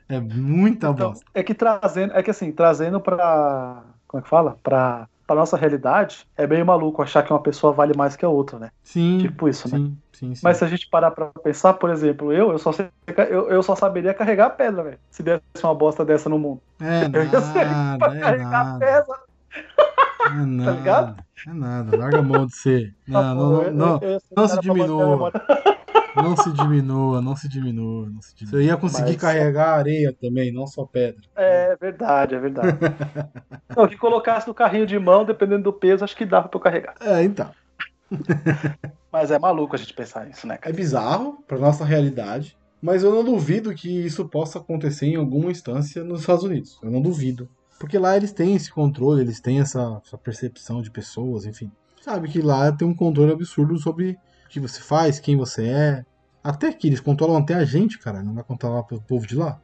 [0.09, 1.25] É muita Então, bosta.
[1.35, 2.13] é que trazendo.
[2.15, 3.83] É que assim, trazendo pra.
[4.07, 4.57] Como é que fala?
[4.63, 8.29] Pra, pra nossa realidade, é meio maluco achar que uma pessoa vale mais que a
[8.29, 8.71] outra, né?
[8.85, 9.19] Sim.
[9.19, 9.91] Tipo isso, né?
[10.19, 10.41] Sim, sim.
[10.43, 12.89] Mas se a gente parar pra pensar, por exemplo, eu, eu só, sei,
[13.29, 14.99] eu, eu só saberia carregar a pedra, velho.
[15.11, 16.61] Se desse uma bosta dessa no mundo.
[16.81, 18.79] É Eu ia ser nada, pra é carregar nada.
[18.79, 19.17] pedra.
[20.27, 20.71] É nada.
[20.73, 21.17] ligado?
[21.47, 21.97] É nada.
[21.97, 22.95] Larga a mão de ser.
[23.07, 25.33] Não, Tá não, não, não, eu- eu sou não se diminua.
[26.17, 28.61] não se diminua, não se diminua, não se diminua.
[28.61, 31.21] Você ia conseguir Mas- carregar areia também, não só pedra.
[31.37, 32.79] É verdade, é verdade.
[33.77, 36.63] Não, que colocasse no carrinho de mão, dependendo do peso, acho que dava pra eu
[36.63, 36.95] carregar.
[37.01, 37.51] É, então.
[39.17, 40.77] Mas é maluco a gente pensar isso, né, É cara?
[40.77, 46.05] bizarro pra nossa realidade, mas eu não duvido que isso possa acontecer em alguma instância
[46.05, 46.79] nos Estados Unidos.
[46.83, 47.49] Eu não duvido.
[47.81, 51.73] Porque lá eles têm esse controle, eles têm essa, essa percepção de pessoas, enfim.
[52.03, 56.05] Sabe que lá tem um controle absurdo sobre o que você faz, quem você é.
[56.45, 58.23] Até que eles controlam até a gente, cara.
[58.23, 59.59] Não vai controlar pro povo de lá?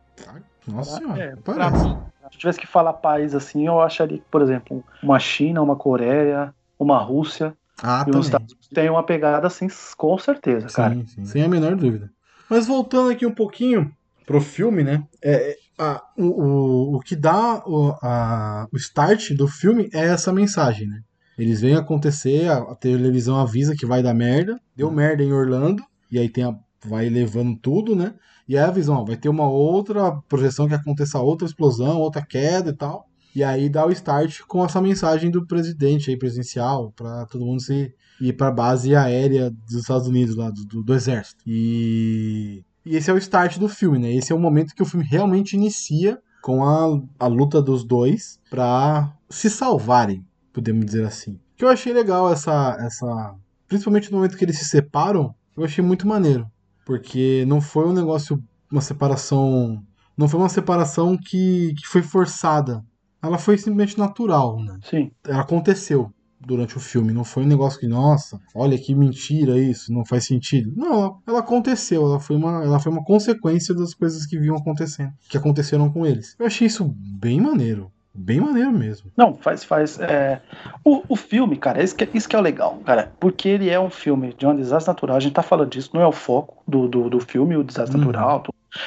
[0.66, 1.98] Nossa senhora, É, pra mim,
[2.30, 6.54] se tivesse que falar país assim, eu acharia que, por exemplo, uma China, uma Coreia,
[6.78, 8.26] uma Rússia Ah, e os.
[8.26, 9.66] Estados Unidos têm uma pegada assim,
[9.96, 10.94] com certeza, cara.
[10.94, 12.10] Sim, sim, sem a menor dúvida.
[12.48, 13.90] Mas voltando aqui um pouquinho
[14.26, 15.04] pro filme, né?
[15.22, 20.06] É, é, a- o, o, o que dá o, a- o start do filme é
[20.06, 21.00] essa mensagem, né?
[21.38, 25.82] Eles veem acontecer, a, a televisão avisa que vai dar merda, deu merda em Orlando,
[26.10, 28.14] e aí tem a, vai levando tudo, né?
[28.46, 32.24] E aí a visão, ó, vai ter uma outra projeção que aconteça outra explosão, outra
[32.24, 33.06] queda e tal.
[33.34, 37.60] E aí dá o start com essa mensagem do presidente aí, presidencial, para todo mundo
[37.62, 41.42] se ir para base aérea dos Estados Unidos, lá, do, do, do exército.
[41.46, 44.12] E, e esse é o start do filme, né?
[44.12, 48.38] Esse é o momento que o filme realmente inicia com a, a luta dos dois
[48.50, 51.38] para se salvarem, podemos dizer assim.
[51.56, 53.34] Que eu achei legal essa, essa.
[53.66, 56.50] Principalmente no momento que eles se separam, eu achei muito maneiro.
[56.84, 59.82] Porque não foi um negócio, uma separação.
[60.16, 62.84] Não foi uma separação que, que foi forçada.
[63.22, 64.78] Ela foi simplesmente natural, né?
[64.82, 65.10] Sim.
[65.24, 67.12] ela aconteceu durante o filme.
[67.12, 70.72] Não foi um negócio que, nossa, olha que mentira isso, não faz sentido.
[70.76, 72.04] Não, ela aconteceu.
[72.04, 76.04] Ela foi uma, ela foi uma consequência das coisas que vinham acontecendo, que aconteceram com
[76.04, 76.34] eles.
[76.38, 77.90] Eu achei isso bem maneiro.
[78.14, 79.10] Bem maneiro mesmo.
[79.16, 79.98] Não, faz, faz.
[80.00, 80.40] é,
[80.84, 83.12] O, o filme, cara, isso que, isso que é o legal, cara.
[83.18, 85.16] Porque ele é um filme de um desastre natural.
[85.16, 87.96] A gente tá falando disso, não é o foco do, do, do filme, o desastre
[87.98, 88.04] Uhum.
[88.06, 88.44] natural.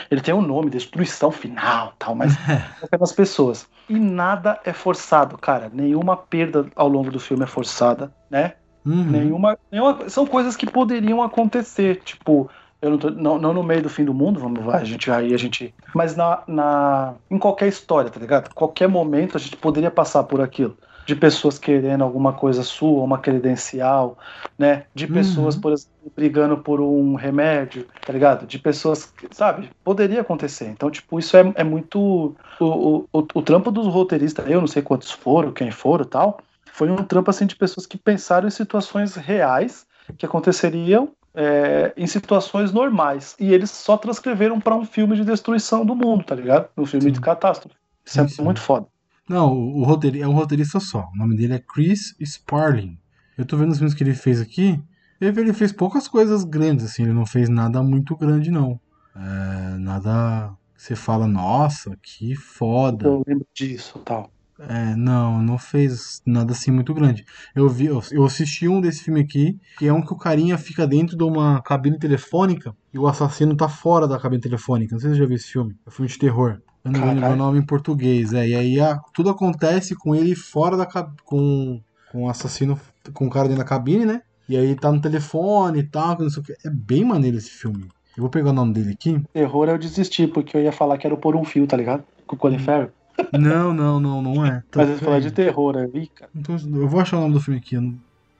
[0.09, 2.35] Ele tem um nome, destruição final tal, mas
[2.91, 3.67] é das pessoas.
[3.89, 5.69] E nada é forçado, cara.
[5.73, 8.53] Nenhuma perda ao longo do filme é forçada, né?
[8.85, 9.03] Uhum.
[9.03, 10.07] Nenhuma, nenhuma.
[10.09, 12.01] São coisas que poderiam acontecer.
[12.03, 12.47] Tipo,
[12.81, 13.09] eu não tô.
[13.09, 15.73] Não, não no meio do fim do mundo, vamos lá, a gente aí a gente.
[15.93, 17.15] Mas na, na.
[17.29, 18.53] Em qualquer história, tá ligado?
[18.53, 20.77] Qualquer momento a gente poderia passar por aquilo.
[21.07, 24.17] De pessoas querendo alguma coisa sua, uma credencial,
[24.57, 24.85] né?
[24.95, 25.61] De pessoas, Uhum.
[25.61, 28.47] por exemplo, brigando por um remédio, tá ligado?
[28.47, 29.69] De pessoas, que- sabe?
[29.83, 30.65] Poderia acontecer.
[30.65, 32.35] Então, tipo, isso é, é muito.
[32.59, 36.39] O, o, o, o trampo dos roteiristas, eu não sei quantos foram, quem foram tal,
[36.71, 39.85] foi um trampo assim de pessoas que pensaram em situações reais
[40.17, 43.35] que aconteceriam é, em situações normais.
[43.39, 46.69] E eles só transcreveram para um filme de destruição do mundo, tá ligado?
[46.77, 47.11] Um filme Sim.
[47.11, 47.75] de catástrofe.
[48.05, 48.87] Isso Sim, é muito foda.
[49.27, 51.09] Não, o, o roteiri- é um roteirista só.
[51.13, 52.97] O nome dele é Chris Sparling.
[53.37, 54.79] Eu tô vendo os filmes que ele fez aqui.
[55.19, 57.03] Ele, ele fez poucas coisas grandes, assim.
[57.03, 58.79] Ele não fez nada muito grande, não.
[59.15, 63.07] É, nada você fala, nossa, que foda.
[63.07, 64.29] Eu lembro disso tal.
[64.59, 67.25] É, não, não fez nada assim muito grande.
[67.53, 70.57] Eu vi, eu, eu assisti um desse filme aqui, que é um que o carinha
[70.57, 74.93] fica dentro de uma cabine telefônica e o assassino tá fora da cabine telefônica.
[74.95, 75.75] Não sei se você já viu esse filme.
[75.85, 76.61] É um filme de terror.
[76.85, 78.31] Eu não vou lembrar o nome em português.
[78.31, 81.15] É, e aí a- tudo acontece com ele fora da cabine.
[81.25, 82.79] Com, com o assassino,
[83.13, 84.21] com o cara dentro da cabine, né?
[84.47, 86.53] E aí tá no telefone e tal, não sei o que.
[86.65, 87.89] É bem maneiro esse filme.
[88.15, 89.21] Eu vou pegar o nome dele aqui.
[89.33, 92.03] Terror eu desisti, porque eu ia falar que era o Por um Fio, tá ligado?
[92.25, 92.91] Com o Colin Farrell.
[93.34, 94.63] Não, não, não, não é.
[94.71, 95.30] Tá- Mas eles falam peraí.
[95.30, 96.32] de terror ali, cara.
[96.36, 97.75] Então, eu vou achar o nome do filme aqui.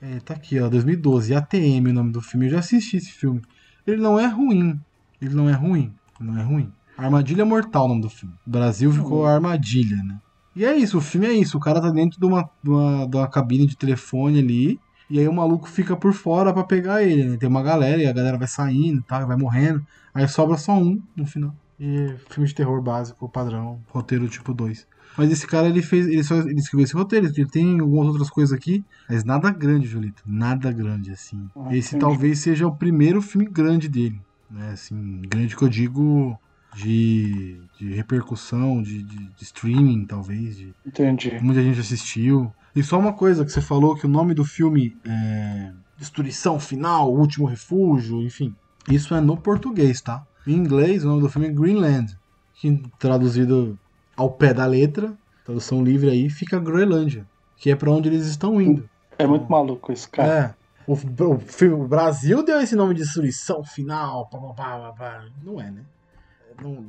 [0.02, 1.34] É, tá aqui, ó, 2012.
[1.34, 2.46] ATM o nome do filme.
[2.48, 3.42] Eu já assisti esse filme.
[3.86, 4.80] Ele não é ruim.
[5.22, 5.94] Ele não é ruim.
[6.20, 6.72] Ele não é ruim.
[6.98, 8.36] Armadilha Mortal o nome do filme.
[8.46, 10.18] O Brasil ficou Armadilha, né?
[10.56, 11.58] E é isso, o filme é isso.
[11.58, 14.80] O cara tá dentro de uma, de uma, de uma cabine de telefone ali.
[15.10, 17.38] E aí o maluco fica por fora pra pegar ele, né?
[17.38, 19.86] Tem uma galera e a galera vai saindo e tal, vai morrendo.
[20.14, 21.54] Aí sobra só um no final.
[21.80, 24.88] E filme de terror básico, padrão, roteiro tipo 2.
[25.18, 26.08] Mas esse cara, ele fez.
[26.08, 29.88] Ele, só, ele escreveu esse roteiro, ele tem algumas outras coisas aqui, mas nada grande,
[29.88, 30.24] Julito.
[30.26, 31.50] Nada grande, assim.
[31.56, 32.02] Ah, esse entendi.
[32.02, 34.20] talvez seja o primeiro filme grande dele.
[34.50, 34.72] Né?
[34.72, 36.38] Assim, grande que eu digo
[36.76, 41.40] de, de repercussão, de, de, de streaming, talvez, de Entendi.
[41.42, 42.52] muita gente assistiu.
[42.76, 47.14] E só uma coisa que você falou que o nome do filme é Destruição Final,
[47.14, 48.54] Último Refúgio, enfim.
[48.90, 50.26] Isso é no português, tá?
[50.48, 52.16] Em inglês, o nome do filme é Greenland,
[52.54, 53.78] que traduzido
[54.16, 57.26] ao pé da letra, tradução livre aí, fica Groenlândia,
[57.58, 58.88] que é pra onde eles estão indo.
[59.18, 60.56] É muito maluco isso, cara.
[60.62, 60.66] É.
[60.88, 64.94] O, o filme- o Brasil deu esse nome de Destruição Final, pá, pá, pá, pá,
[64.94, 65.26] pá.
[65.44, 65.82] Não é, né?
[66.62, 66.86] Não,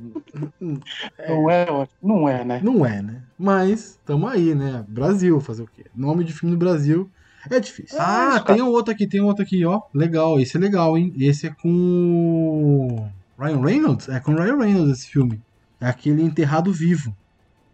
[0.61, 0.81] não-
[1.27, 2.61] Não é, não é, né?
[2.63, 3.21] não é, né?
[3.37, 4.85] Mas, tamo aí, né?
[4.87, 5.85] Brasil, fazer o quê?
[5.95, 7.09] Nome de filme do Brasil
[7.49, 7.97] é difícil.
[7.97, 8.53] É ah, isso, cara.
[8.53, 9.81] tem um outro aqui, tem um outro aqui, ó.
[9.93, 11.13] Legal, esse é legal, hein?
[11.17, 13.09] Esse é com.
[13.37, 14.09] Ryan Reynolds?
[14.09, 15.41] É com Ryan Reynolds esse filme.
[15.79, 17.15] É aquele Enterrado Vivo.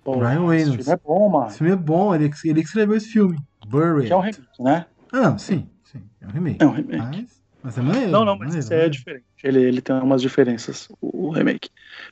[0.04, 0.86] Pô, Ryan esse Reynolds.
[0.86, 1.48] filme é bom, mano.
[1.48, 3.38] Esse filme é bom, ele, ele escreveu esse filme.
[3.66, 4.08] Buried.
[4.08, 4.86] Que é um remake, né?
[5.12, 6.02] Ah, não, sim, sim.
[6.20, 6.58] É um remake.
[6.62, 6.98] É um remake.
[6.98, 8.12] Mas, mas é maneiro.
[8.12, 8.92] Não, não, mas esse é maneiro.
[8.92, 9.26] diferente.
[9.42, 11.70] Ele, ele tem umas diferenças, o, o remake.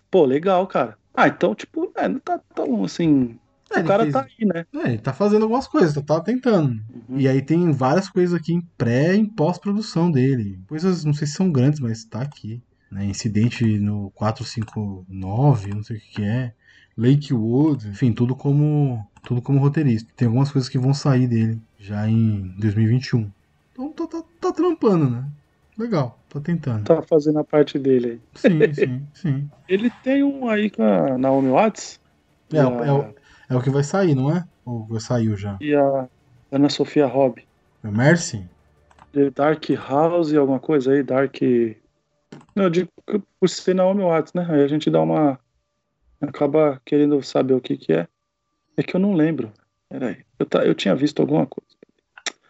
[0.09, 0.97] Pô, legal, cara.
[1.13, 3.37] Ah, então, tipo, é, não tá tão assim.
[3.73, 4.65] É, o cara fez- tá aí, né?
[4.83, 6.79] É, ele tá fazendo algumas coisas, tá, tá tentando.
[7.09, 7.19] Uhum.
[7.19, 10.57] E aí tem várias coisas aqui em pré e pós-produção dele.
[10.67, 12.61] Coisas, não sei se são grandes, mas tá aqui.
[12.91, 13.05] Né?
[13.05, 16.53] Incidente no 459, não sei o que que é.
[16.97, 20.11] Lakewood, enfim, tudo como tudo como roteirista.
[20.15, 23.31] Tem algumas coisas que vão sair dele já em 2021.
[23.71, 25.25] Então tá, tá, tá trampando, né?
[25.77, 26.83] Legal, tá tentando.
[26.83, 28.21] Tá fazendo a parte dele aí.
[28.35, 29.49] Sim, sim, sim.
[29.67, 31.99] Ele tem um aí com a Naomi Watts
[32.51, 33.15] É, e, é, a, o,
[33.49, 34.45] é o que vai sair, não é?
[34.65, 35.57] Ou saiu já?
[35.59, 36.07] e a
[36.51, 37.41] Ana Sofia Robb.
[37.83, 38.47] É o Mercy?
[39.13, 41.35] De Dark House e alguma coisa aí, Dark.
[42.55, 44.45] Não, eu digo que por ser Naomi Watts, né?
[44.49, 45.39] Aí a gente dá uma.
[46.19, 48.07] Acaba querendo saber o que que é.
[48.77, 49.51] É que eu não lembro.
[49.89, 50.23] Peraí.
[50.37, 51.69] Eu, tá, eu tinha visto alguma coisa.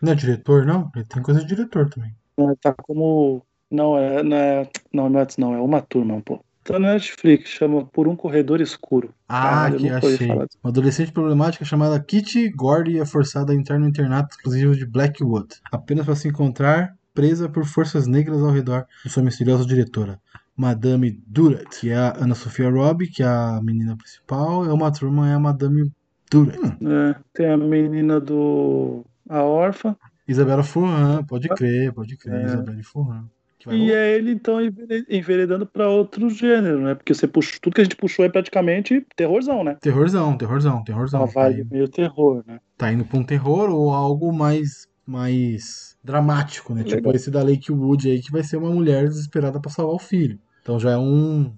[0.01, 0.91] Não é diretor, não?
[0.95, 2.15] Ele tem coisa de diretor também.
[2.37, 3.45] Não, Tá como.
[3.69, 4.21] Não, é.
[4.23, 6.43] Não, é, Naomi Watts não, é uma turma, pô.
[6.63, 9.13] Tá na Netflix, chama Por um Corredor Escuro.
[9.27, 10.27] Ah, Caralho, que achei.
[10.31, 15.55] Uma adolescente problemática chamada Kitty Gordy é forçada a entrar no internato exclusivo de Blackwood,
[15.71, 20.19] apenas para se encontrar presa por forças negras ao redor de sua misteriosa diretora,
[20.55, 24.91] Madame Durat, que é a Ana Sofia Robb, que é a menina principal, e uma
[24.91, 25.91] turma é a Madame
[26.29, 26.57] Durat.
[26.81, 29.05] Hum, É, tem a menina do.
[29.29, 29.95] A órfã.
[30.27, 32.45] Isabela Furlan, pode crer, pode crer, É.
[32.45, 32.77] Isabela
[33.65, 36.95] vai E é ele, então, envere- enveredando pra outro gênero, né?
[36.95, 39.77] Porque você puxa, tudo que a gente puxou é praticamente terrorzão, né?
[39.81, 41.21] Terrorzão, terrorzão, terrorzão.
[41.21, 42.59] Uma Tá vibe indo, meio terror, né?
[42.77, 46.83] tá indo pra um terror ou algo mais, mais dramático, né?
[46.83, 50.39] Tipo esse da Lakewood aí, que vai ser uma mulher desesperada pra salvar o filho.
[50.61, 51.51] Então já é um.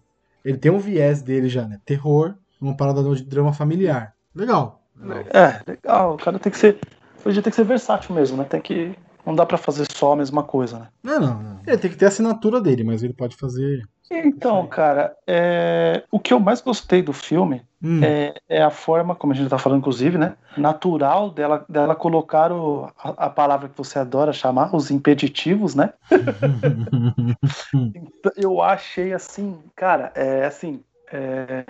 [0.43, 1.79] Ele tem um viés dele já, né?
[1.85, 4.13] Terror, uma parada de drama familiar.
[4.35, 4.81] Legal.
[4.99, 5.25] Legal.
[5.33, 6.15] É, legal.
[6.15, 6.79] O cara tem que ser.
[7.25, 8.43] Hoje tem que ser versátil mesmo, né?
[8.43, 8.95] Tem que.
[9.25, 10.87] Não dá pra fazer só a mesma coisa, né?
[11.03, 11.59] Não, não, não.
[11.65, 13.83] Ele tem que ter a assinatura dele, mas ele pode fazer.
[14.11, 16.03] Então, cara, é...
[16.11, 19.49] o que eu mais gostei do filme Hum, é, é a forma, como a gente
[19.49, 20.37] tá falando, inclusive, né?
[20.55, 25.91] Natural dela, dela colocar o, a, a palavra que você adora chamar, os impeditivos, né?
[28.37, 30.81] Eu achei assim, cara, é assim.
[31.11, 31.65] é,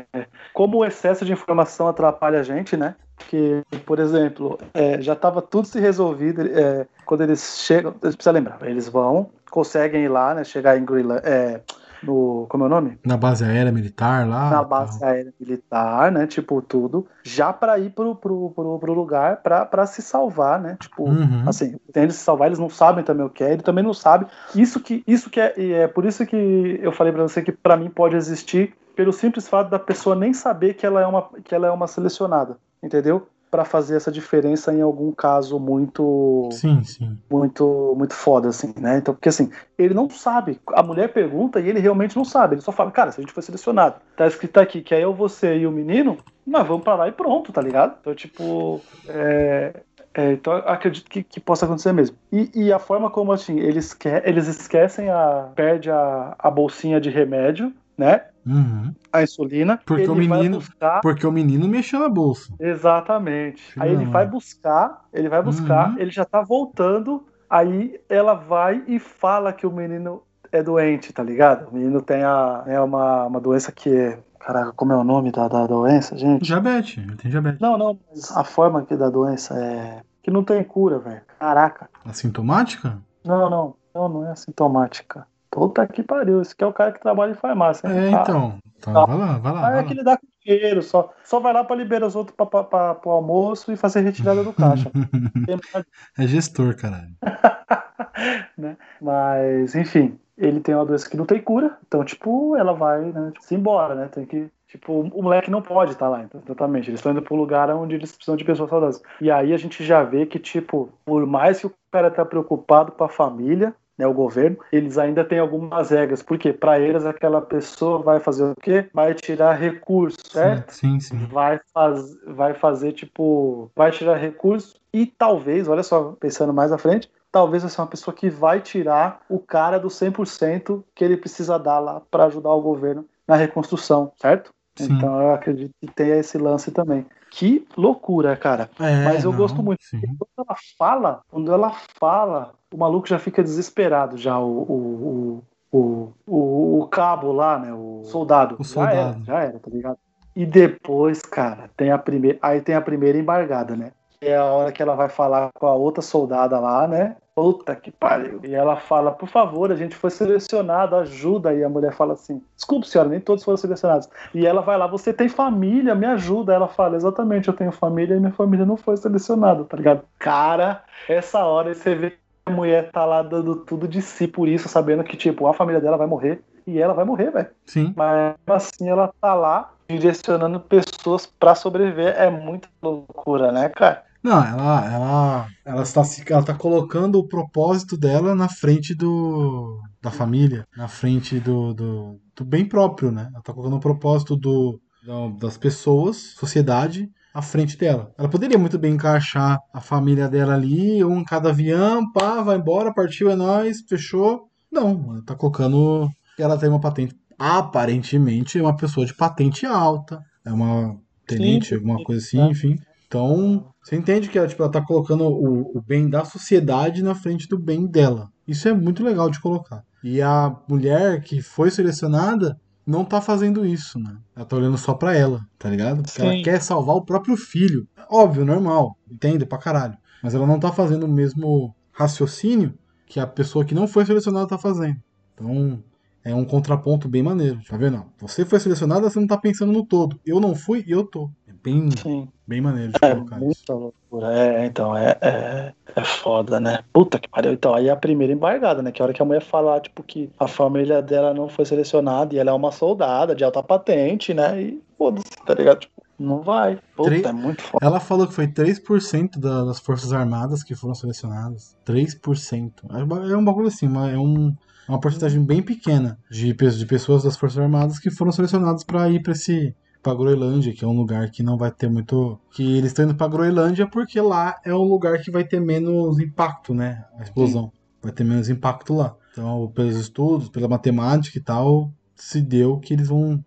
[0.54, 2.94] como o excesso de informação atrapalha a gente, né?
[3.30, 7.92] Que, por exemplo, é, já estava tudo se resolvido é, quando eles chegam.
[7.94, 10.44] Precisa lembrar, eles vão, conseguem ir lá, né?
[10.44, 11.62] Chegar em Greenland, é,
[12.04, 12.46] no.
[12.50, 13.00] Como é o nome?
[13.06, 14.46] Na base aérea militar lá.
[14.50, 14.66] na tal.
[14.66, 16.28] base aérea militar, né?
[16.28, 20.78] Tipo, tudo, já para ir pro, pro, pro, pro lugar para se salvar, né?
[20.80, 21.44] Tipo, Uhum.
[21.48, 23.94] assim, tem eles se salvar, eles não sabem também o que é, ele também não
[23.94, 24.26] sabe.
[24.56, 27.52] Isso que, isso que é, e é por isso que eu falei para você que
[27.52, 31.28] para mim pode existir pelo simples fato da pessoa nem saber que ela é uma,
[31.44, 33.28] que ela é uma selecionada, entendeu?
[33.50, 37.18] Para fazer essa diferença em algum caso muito Sim, sim.
[37.30, 38.98] muito muito foda assim, né?
[38.98, 40.60] Então, porque assim, ele não sabe.
[40.74, 42.56] A mulher pergunta e ele realmente não sabe.
[42.56, 45.14] Ele só fala, cara, se a gente foi selecionado, tá escrito aqui que é eu,
[45.14, 47.96] você e o menino, nós vamos pra lá e pronto, tá ligado?
[48.02, 49.82] Então, tipo, é,
[50.14, 52.16] é, então acredito que, que possa acontecer mesmo.
[52.32, 55.50] E, e a forma como assim, eles, que, eles esquecem a.
[55.56, 58.26] perde a, a bolsinha de remédio, né?
[58.46, 58.94] Uhum.
[59.12, 59.80] a insulina.
[59.86, 61.02] Porque o menino- buscar.
[61.02, 62.54] Porque o menino mexeu na bolsa.
[62.60, 63.74] Exatamente.
[63.80, 66.00] Aí ele vai buscar, ele vai buscar, Uhum.
[66.00, 71.24] ele já tá voltando, aí ela vai e fala que o menino é doente, tá
[71.24, 71.70] ligado?
[71.70, 74.20] O menino tem a, é uma, uma doença que é.
[74.40, 76.44] Caraca, como é o nome da, da doença, gente?
[76.44, 77.62] Diabetes, ele tem diabetes.
[77.62, 80.02] Não, não, mas a forma aqui da doença é.
[80.22, 81.22] Que não tem cura, velho.
[81.40, 81.90] Caraca.
[82.06, 82.98] Assintomática?
[83.24, 83.76] Não, não.
[83.96, 85.26] Não, não é assintomática.
[85.54, 86.42] Puta que pariu.
[86.42, 87.88] Esse aqui é o cara que trabalha em farmácia.
[87.88, 87.94] hein?
[88.14, 88.58] É, Ah, então.
[88.78, 89.06] Então, Tá.
[89.06, 89.60] vai lá, vai lá.
[89.68, 92.16] Ah, vai é que ele dá com dinheiro, só, só vai lá pra liberar os
[92.16, 94.92] outros pra, pro almoço e fazer retirada do caixa.
[96.18, 97.14] É gestor, caralho.
[98.58, 98.76] né?
[99.02, 103.32] Mas, enfim, ele tem uma doença que não tem cura, então, tipo, ela vai, né,
[103.34, 104.08] tipo, se embora, né?
[104.12, 104.50] Tem que.
[104.68, 106.90] Tipo, o moleque não pode estar lá, então, exatamente.
[106.90, 109.02] Eles estão indo pro lugar onde eles precisam de pessoas saudáveis.
[109.22, 112.92] E aí a gente já vê que, tipo, por mais que o cara tá preocupado
[112.92, 116.22] com a família, né, o governo, eles ainda têm algumas regras.
[116.22, 118.88] Porque para eles aquela pessoa vai fazer o quê?
[118.94, 120.72] Vai tirar recurso, certo?
[120.72, 121.26] Sim, sim.
[121.28, 123.72] vai, faz, vai fazer tipo.
[123.76, 127.88] Vai tirar recurso e talvez, olha só, pensando mais à frente, talvez vai ser uma
[127.88, 132.52] pessoa que vai tirar o cara do 100% que ele precisa dar lá para ajudar
[132.52, 134.54] o governo na reconstrução, certo?
[134.76, 134.94] Sim.
[134.94, 137.06] Então eu acredito que tenha esse lance também.
[137.30, 138.70] Que loucura, cara.
[138.80, 139.80] É, Mas eu não, gosto muito.
[139.92, 146.14] Quando ela fala, quando ela fala, o maluco já fica desesperado, já o, o, o,
[146.26, 147.74] o, o, cabo lá, né?
[147.74, 148.56] O soldado.
[148.60, 149.26] O Já era, soldado.
[149.26, 149.98] já era, tá ligado?
[150.36, 152.40] E depois, cara, tem a primeira.
[152.42, 153.92] Aí tem a primeira embargada, né?
[154.20, 157.16] Que é a hora que ela vai falar com a outra soldada lá, né?
[157.36, 158.40] Puta que pariu.
[158.44, 161.54] E ela fala, por favor, a gente foi selecionado, ajuda.
[161.54, 164.08] E a mulher fala assim: desculpe, senhora, nem todos foram selecionados.
[164.36, 166.54] E ela vai lá, você tem família, me ajuda.
[166.54, 170.04] Ela fala, exatamente, eu tenho família e minha família não foi selecionada, tá ligado?
[170.20, 174.48] Cara, essa hora você vê que a mulher tá lá dando tudo de si por
[174.48, 177.50] isso, sabendo que, tipo, a família dela vai morrer e ela vai morrer, velho.
[177.66, 177.94] Sim.
[177.96, 182.16] Mas assim ela tá lá direcionando pessoas pra sobreviver.
[182.16, 184.04] É muita loucura, né, cara?
[184.24, 189.80] Não, ela, ela, ela, está, se- ela está colocando o propósito dela na frente do,
[190.02, 193.28] da família, na frente do, do, do bem próprio, né?
[193.30, 198.12] Ela está colocando o propósito do, da- das pessoas, sociedade, à frente dela.
[198.18, 202.58] Ela poderia muito bem encaixar a família dela ali, um em cada avião, pá, vai
[202.58, 204.48] embora, partiu, é nóis, fechou.
[204.72, 206.10] Não, ela tá colocando.
[206.40, 207.14] Ela tem uma patente.
[207.38, 210.22] Aparentemente é uma pessoa de patente alta.
[210.46, 210.96] É uma
[211.28, 212.50] tenente, alguma coisa assim, né?
[212.52, 212.76] enfim.
[213.14, 217.14] Então, você entende que ela, tipo, ela tá colocando o, o bem da sociedade na
[217.14, 218.32] frente do bem dela.
[218.48, 219.84] Isso é muito legal de colocar.
[220.04, 224.18] E a mulher que foi selecionada não tá fazendo isso, né?
[224.36, 226.02] Ela tá olhando só pra ela, tá ligado?
[226.02, 226.42] Porque ela Sim.
[226.42, 227.88] quer salvar o próprio filho.
[228.10, 228.98] Óbvio, normal.
[229.08, 229.96] Entende pra caralho.
[230.24, 232.74] Mas ela não tá fazendo o mesmo raciocínio
[233.06, 234.98] que a pessoa que não foi selecionada tá fazendo.
[235.36, 235.84] Então,
[236.24, 237.60] é um contraponto bem maneiro.
[237.68, 238.06] Tá vendo?
[238.20, 240.20] Você foi selecionada, você não tá pensando no todo.
[240.26, 241.30] Eu não fui e eu tô.
[241.64, 242.28] Bem, Sim.
[242.46, 243.64] bem maneiro de É colocar isso.
[243.70, 244.34] loucura.
[244.38, 246.80] É, então, é, é, é foda, né?
[246.92, 247.54] Puta que pariu.
[247.54, 248.92] Então, aí é a primeira embargada, né?
[248.92, 252.36] Que a hora que a mulher fala, tipo, que a família dela não foi selecionada
[252.36, 254.62] e ela é uma soldada de alta patente, né?
[254.62, 255.80] E foda-se, tá ligado?
[255.80, 256.78] Tipo, não vai.
[256.96, 257.86] Puta, Três- é muito foda.
[257.86, 261.76] Ela falou que foi 3% da- das Forças Armadas que foram selecionadas.
[261.86, 262.86] 3%.
[262.92, 263.00] É
[263.32, 264.54] É um bagulho assim, é um-
[264.88, 269.22] uma porcentagem bem pequena de, de pessoas das Forças Armadas que foram selecionadas para ir
[269.22, 269.74] para esse.
[270.04, 272.38] Pra Groenlândia, que é um lugar que não vai ter muito.
[272.52, 276.20] Que eles estão indo pra Groenlândia porque lá é um lugar que vai ter menos
[276.20, 277.06] impacto, né?
[277.18, 277.72] A explosão.
[278.02, 279.16] Vai ter menos impacto lá.
[279.32, 283.44] Então, pelos estudos, pela matemática e tal, se deu que eles vão,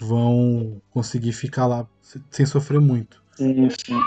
[0.00, 3.22] vão conseguir ficar lá se- sem sofrer muito.
[3.36, 4.00] Sim, sim.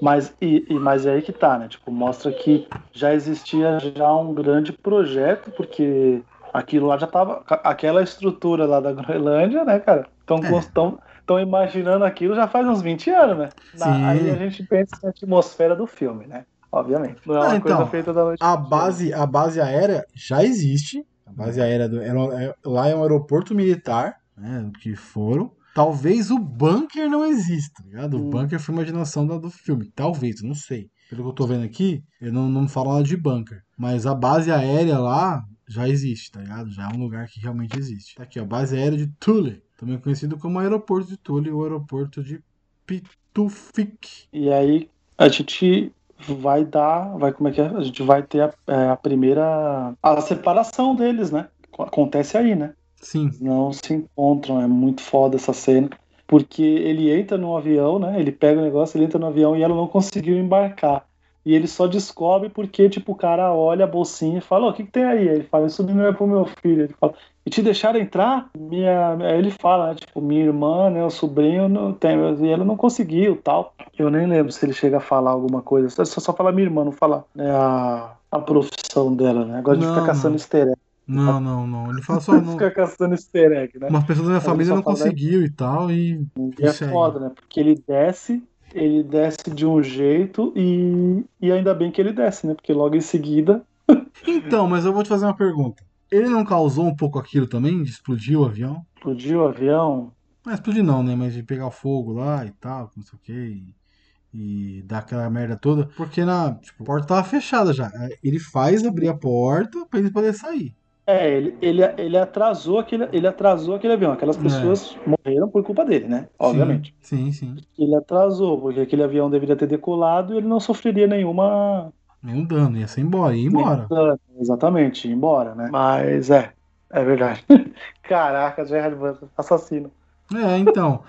[0.00, 1.68] Mas, e, e, mas é aí que tá, né?
[1.68, 6.22] Tipo, mostra que já existia já um grande projeto, porque
[6.52, 7.44] aquilo lá já tava.
[7.46, 10.08] Aquela estrutura lá da Groenlândia, né, cara?
[10.20, 10.62] Estão É.
[10.74, 10.98] tão
[11.40, 13.48] imaginando aquilo já faz uns 20 anos, né?
[13.78, 16.44] Na- aí a gente pensa na atmosfera do filme, né?
[16.70, 17.20] Obviamente.
[17.26, 20.44] Não é Ah, uma então, coisa feita da noite A base, a base aérea já
[20.44, 21.04] existe.
[21.26, 24.70] A base aérea do, é- lá é um aeroporto militar, né?
[24.80, 25.50] Que foram.
[25.74, 28.14] Talvez o bunker não exista, tá ligado?
[28.16, 28.30] O Hum.
[28.30, 29.90] bunker foi imaginação da- do filme.
[29.94, 30.88] Talvez, não sei.
[31.10, 33.60] Pelo que eu tô vendo aqui, eu não, não falo nada de bunker.
[33.78, 36.70] Mas a base aérea lá já existe, tá ligado?
[36.70, 38.14] Já é um lugar que realmente existe.
[38.16, 38.44] Tá aqui, ó.
[38.44, 39.62] Base aérea de Thule.
[39.76, 42.40] Também conhecido como aeroporto de Thule ou aeroporto de
[42.86, 44.26] Pitufik.
[44.32, 45.92] E aí a gente
[46.28, 47.66] vai dar, vai como é que é?
[47.66, 51.48] A gente vai ter a, é, a primeira a separação deles, né?
[51.78, 52.74] Acontece aí, né?
[52.96, 53.30] Sim.
[53.40, 55.90] Não se encontram, é muito foda essa cena.
[56.26, 58.18] Porque ele entra no avião, né?
[58.18, 61.05] Ele pega o negócio, ele entra no avião e ela não conseguiu embarcar.
[61.46, 64.72] E ele só descobre porque, tipo, o cara olha a bolsinha e fala, "Ô, o
[64.72, 65.28] que, que tem aí?
[65.28, 66.82] Ele fala, isso não é pro meu filho.
[66.82, 67.14] Ele fala,
[67.46, 68.50] e te deixaram entrar?
[68.58, 69.12] Minha...
[69.12, 72.76] Aí ele fala, né, tipo, minha irmã, né, o sobrinho não tem, e ele não
[72.76, 73.72] conseguiu, tal.
[73.96, 76.84] Eu nem lembro se ele chega a falar alguma coisa, só, só fala minha irmã,
[76.84, 79.58] não fala né, a, a profissão dela, né?
[79.58, 80.76] Agora de Não, ficar caçando easter egg.
[81.06, 81.92] Não, não, não.
[81.92, 82.32] Ele fala só.
[82.42, 82.54] Não...
[82.54, 83.86] Fica caçando easter egg, né?
[83.88, 84.82] Umas pessoas da minha família não né?
[84.82, 86.26] conseguiu e tal, e.
[86.58, 87.30] E é foda, né?
[87.32, 88.42] Porque ele desce,
[88.76, 92.54] ele desce de um jeito e, e ainda bem que ele desce, né?
[92.54, 93.64] Porque logo em seguida.
[94.26, 95.84] Então, mas eu vou te fazer uma pergunta.
[96.10, 97.82] Ele não causou um pouco aquilo também?
[97.82, 98.84] De explodir o avião?
[98.96, 100.12] Explodiu o avião.
[100.44, 101.14] Não explodir não, né?
[101.14, 103.32] Mas de pegar fogo lá e tal, não sei o que.
[103.32, 105.86] E, e dar aquela merda toda.
[105.96, 107.90] Porque na, tipo, a porta tava fechada já.
[108.22, 110.74] Ele faz abrir a porta pra eles poderem sair.
[111.06, 114.12] É, ele, ele, ele atrasou aquele, ele atrasou aquele avião.
[114.12, 116.28] Aquelas pessoas morreram por culpa dele, né?
[116.36, 116.92] Obviamente.
[117.00, 117.54] Sim, sim.
[117.56, 117.64] sim.
[117.78, 121.92] Ele atrasou, porque aquele avião deveria ter decolado e ele não sofreria nenhuma.
[122.20, 123.86] Nenhum dano, ia ser embora, ia embora.
[123.88, 124.18] dano.
[124.40, 125.68] Exatamente, ia embora, né?
[125.70, 126.52] Mas é,
[126.90, 127.44] é verdade.
[128.02, 129.92] Caraca, Gerard Butler, assassino.
[130.34, 131.04] É, então.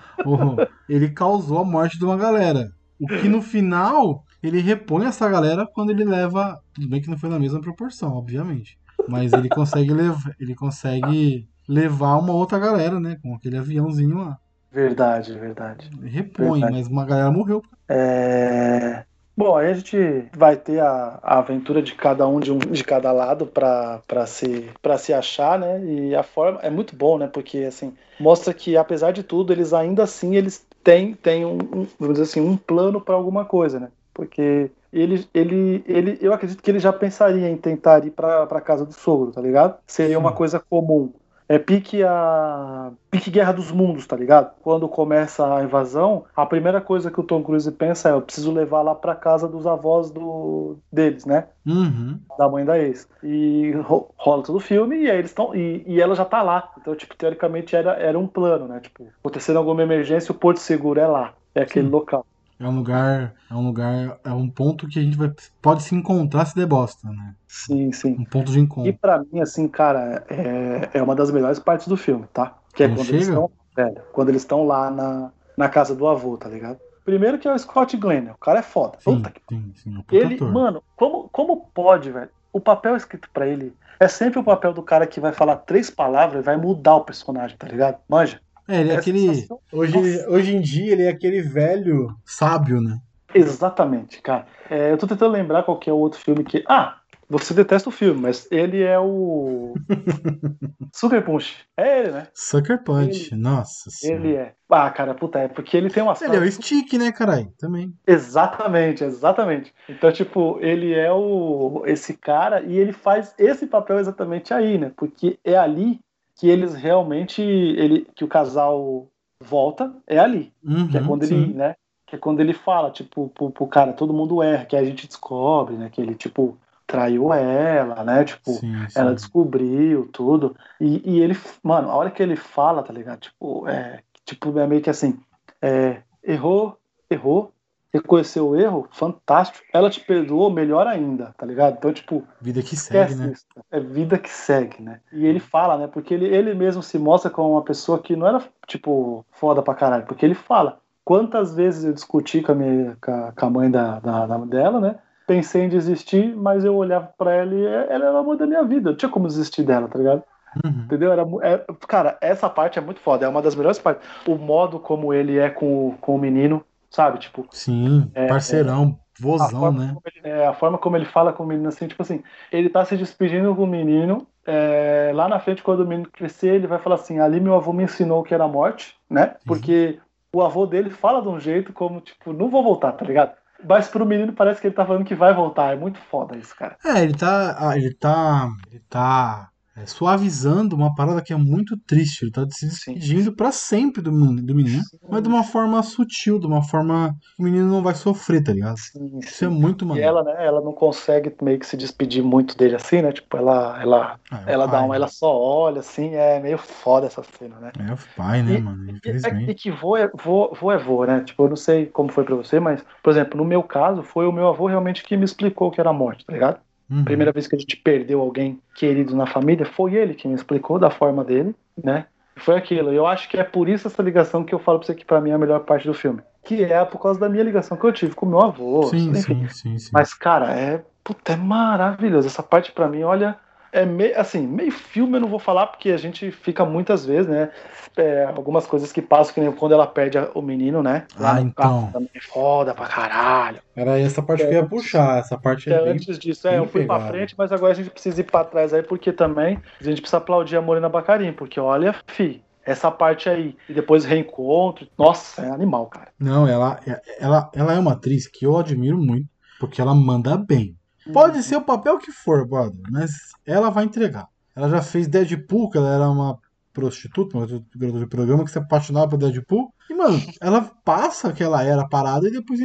[0.88, 2.70] ele causou a morte de uma galera.
[3.00, 6.60] O que no final ele repõe essa galera quando ele leva.
[6.72, 8.78] Tudo bem que não foi na mesma proporção, obviamente.
[9.06, 10.34] Mas ele consegue levar.
[10.40, 13.18] Ele consegue levar uma outra galera, né?
[13.22, 14.38] Com aquele aviãozinho lá.
[14.70, 15.90] Verdade, verdade.
[15.98, 16.72] Ele repõe, Verdade.
[16.72, 17.62] mas uma galera morreu.
[17.88, 19.04] É...
[19.36, 19.96] Bom, aí a gente
[20.36, 24.68] vai ter a, a aventura de cada um de, um, de cada lado para se,
[24.82, 25.80] pra se achar, né?
[25.84, 27.28] E a forma é muito bom, né?
[27.28, 31.86] Porque assim mostra que apesar de tudo eles ainda assim eles têm, têm um, um
[32.00, 33.90] vamos dizer assim um plano para alguma coisa, né?
[34.12, 38.84] Porque ele, ele, ele, eu acredito que ele já pensaria em tentar ir para casa
[38.84, 39.76] do sogro, tá ligado?
[39.86, 40.36] Seria uma Sim.
[40.36, 41.12] coisa comum.
[41.50, 42.92] É pique a.
[43.10, 44.52] Pique Guerra dos Mundos, tá ligado?
[44.60, 48.52] Quando começa a invasão, a primeira coisa que o Tom Cruise pensa é: eu preciso
[48.52, 50.76] levar lá pra casa dos avós do...
[50.92, 51.46] deles, né?
[51.66, 52.20] Uhum.
[52.36, 53.08] Da mãe da ex.
[53.22, 55.54] E ro- rola todo o filme e aí eles estão.
[55.54, 56.70] E, e ela já tá lá.
[56.78, 58.80] Então, tipo, teoricamente era, era um plano, né?
[58.80, 61.32] Tipo, acontecendo alguma emergência, o Porto Seguro é lá.
[61.54, 61.92] É aquele Sim.
[61.92, 62.26] local.
[62.60, 63.34] É um lugar.
[63.50, 64.18] É um lugar.
[64.24, 65.32] É um ponto que a gente vai,
[65.62, 67.34] pode se encontrar se der bosta, né?
[67.46, 68.16] Sim, sim.
[68.18, 68.98] Um ponto de E encontro.
[69.00, 72.56] pra mim, assim, cara, é, é uma das melhores partes do filme, tá?
[72.74, 73.50] Que é Não quando eles estão.
[73.76, 76.78] velho, quando eles estão lá na, na casa do avô, tá ligado?
[77.04, 78.98] Primeiro que é o Scott Glenn, o cara é foda.
[79.00, 79.96] Sim, Puta que sim, sim.
[79.96, 80.52] Um ele, ator.
[80.52, 82.28] mano, como, como pode, velho?
[82.52, 85.88] O papel escrito pra ele é sempre o papel do cara que vai falar três
[85.90, 87.98] palavras e vai mudar o personagem, tá ligado?
[88.08, 88.40] Manja.
[88.68, 89.46] É, ele é É aquele.
[89.72, 90.30] Hoje, Nossa.
[90.30, 92.98] hoje em dia ele é aquele velho sábio, né?
[93.34, 94.46] Exatamente, cara.
[94.70, 96.62] É, eu tô tentando lembrar qual que é o outro filme que.
[96.68, 96.98] Ah!
[97.30, 99.74] Você detesta o filme, mas ele é o.
[100.94, 101.58] Sucker Punch.
[101.76, 102.28] É ele, né?
[102.32, 104.24] Sucker Punch, nossa senhora.
[104.24, 104.54] Ele é.
[104.70, 107.52] Ah, cara, puta, é porque ele tem uma Ele é o Stick, né, caralho?
[107.58, 107.92] Também.
[108.06, 109.74] Exatamente, exatamente.
[109.90, 114.90] Então, tipo, ele é o esse cara e ele faz esse papel exatamente aí, né?
[114.96, 116.00] Porque é ali
[116.38, 119.06] que eles realmente ele que o casal
[119.42, 121.42] volta, é ali, Uhum, que é quando sim.
[121.42, 121.74] ele, né?
[122.06, 125.06] Que é quando ele fala, tipo, pro, pro cara, todo mundo erra, que a gente
[125.06, 125.90] descobre, né?
[125.90, 128.24] Que ele, tipo, traiu ela, né?
[128.24, 128.98] Tipo, Sim, sim.
[128.98, 130.56] ela descobriu tudo.
[130.80, 133.20] E, e ele, mano, a hora que ele fala, tá ligado?
[133.20, 135.18] Tipo, é, tipo, é meio que assim,
[135.60, 136.78] é, errou,
[137.10, 137.52] errou,
[137.92, 139.64] reconheceu o erro, fantástico.
[139.72, 141.76] Ela te perdoou, melhor ainda, tá ligado?
[141.78, 143.32] Então, tipo, Vida que segue, né?
[143.32, 143.44] isso.
[143.70, 145.00] É vida que segue, né?
[145.12, 145.86] E ele fala, né?
[145.86, 149.74] Porque ele, ele mesmo se mostra como uma pessoa que não era, tipo, foda pra
[149.74, 150.04] caralho.
[150.06, 154.26] Porque ele fala, quantas vezes eu discuti com a, minha, com a, mãe da, da,
[154.26, 154.96] da- dela, né?
[155.26, 158.62] Pensei em desistir, mas eu olhava pra ela e ela era o amor da minha
[158.64, 158.90] vida.
[158.90, 160.22] Não tinha como desistir dela, tá ligado?
[160.64, 160.82] Uhum.
[160.84, 161.12] Entendeu?
[161.12, 163.26] Era, é- cara, essa parte é muito foda.
[163.26, 164.06] É uma das melhores partes.
[164.26, 167.18] O modo como ele é com, com o menino, sabe?
[167.18, 168.98] Tipo, Sim, É, parceirão,
[169.38, 169.94] a vozão, né?
[170.06, 172.22] ele, é, a forma como ele fala com o menino, assim, tipo assim,
[172.52, 174.26] ele tá se despedindo com o menino.
[174.46, 177.72] é, lá na frente, quando o menino crescer, ele vai falar assim: ali meu avô
[177.72, 179.36] me ensinou que era a morte, né?
[179.46, 180.00] Porque
[180.32, 183.36] o avô dele fala de um jeito como, tipo, não vou voltar, tá ligado?
[183.62, 185.72] Mas pro menino parece que ele tá falando que vai voltar.
[185.72, 186.78] É muito foda isso, cara.
[186.84, 187.56] É, ele tá.
[187.70, 188.48] ah, Ele tá.
[188.70, 189.50] Ele tá
[189.82, 192.24] é, suavizando uma parada que é muito triste.
[192.24, 192.94] Ele tá se Sim.
[192.94, 194.82] despedindo pra sempre do, do menino.
[195.10, 198.52] Mas de uma forma sutil, de uma forma que o menino não vai sofrer, tá
[198.52, 198.76] ligado?
[198.78, 200.08] Sim, Isso é muito E maneiro.
[200.08, 203.12] ela, né, ela não consegue meio que se despedir muito dele assim, né?
[203.12, 204.96] Tipo, ela, ela, Ah, é ela dá pai, uma, né?
[204.96, 207.72] ela só olha assim, é meio foda essa cena, né?
[207.78, 208.84] É o pai, né, E- mano?
[208.86, 209.54] E, e Infelizmente.
[209.54, 211.22] que vô é, vô, vô é vô, né?
[211.24, 214.26] Tipo, eu não sei como foi pra você, mas, por exemplo, no meu caso, foi
[214.26, 216.60] o meu avô realmente que me explicou o que era a morte, tá ligado?
[216.90, 217.04] Uhum.
[217.04, 220.78] Primeira vez que a gente perdeu alguém querido na família, foi ele que me explicou
[220.78, 222.06] da forma dele, né?
[222.36, 222.92] Foi aquilo.
[222.92, 225.20] Eu acho que é por isso essa ligação que eu falo pra você que pra
[225.20, 226.22] mim é a melhor parte do filme.
[226.44, 228.84] que é por causa da minha ligação que eu tive com meu avô.
[228.84, 229.46] Sim, enfim.
[229.46, 229.90] sim, sim, sim.
[229.92, 232.26] Mas, cara, é, puta, é maravilhoso.
[232.26, 233.36] Essa parte pra mim, olha,
[233.72, 237.26] é meio, assim, meio filme eu não vou falar porque a gente fica muitas vezes,
[237.30, 237.50] né?
[237.96, 241.06] é, algumas coisas que passam, que nem quando ela perde o menino, né?
[241.18, 241.90] Lá Ah, então.
[241.92, 243.60] carro é foda pra caralho.
[243.74, 245.18] Era essa parte que eu ia puxar.
[245.18, 245.92] Essa parte É, é bem.
[245.92, 247.12] antes disso, é, eu fui pra pegada.
[247.12, 250.18] frente, mas agora a gente precisa ir pra trás aí, porque também a gente precisa
[250.18, 255.50] aplaudir a Morena Bacarim, porque olha, fi, essa parte aí, e depois reencontro, nossa, é
[255.50, 256.08] animal, cara.
[256.18, 256.78] Não, ela,
[257.18, 259.26] ela, ela é uma atriz que eu admiro muito,
[259.58, 260.76] porque ela manda bem.
[261.12, 263.10] Pode ser o papel que for, brother, mas
[263.46, 264.26] ela vai entregar.
[264.54, 266.38] Ela já fez Deadpool, que ela era uma
[266.72, 269.72] prostituta, uma garota de programa que se apaixonava por Deadpool.
[269.90, 272.60] E, mano, ela passa que ela era parada e depois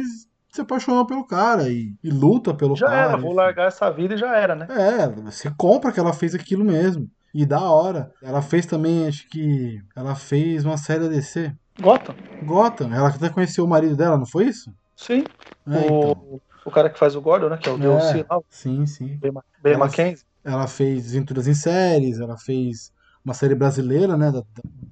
[0.50, 3.08] se apaixona pelo cara e, e luta pelo Já cara.
[3.08, 4.66] era, vou largar essa vida e já era, né?
[4.70, 7.10] É, você compra que ela fez aquilo mesmo.
[7.34, 8.12] E da hora.
[8.22, 9.82] Ela fez também, acho que.
[9.96, 11.52] Ela fez uma série DC.
[11.80, 12.14] Gotham,
[12.44, 12.94] Gotham.
[12.94, 14.72] Ela até conheceu o marido dela, não foi isso?
[14.96, 15.24] sim.
[15.66, 16.40] É, o, então.
[16.64, 17.56] O cara que faz o Gordon, né?
[17.58, 17.78] Que é o É.
[17.78, 19.16] DLC lá, o Sim, sim.
[19.18, 20.24] Ben, Ma- Ben Ela- Mackenzie.
[20.44, 22.92] Ela fez Desventuras em Séries, ela fez
[23.24, 24.30] uma série brasileira, né?
[24.30, 24.42] da-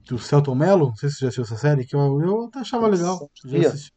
[0.09, 0.89] do Celton Mello.
[0.89, 3.29] Não sei se você já assistiu essa série, que eu, eu até achava legal.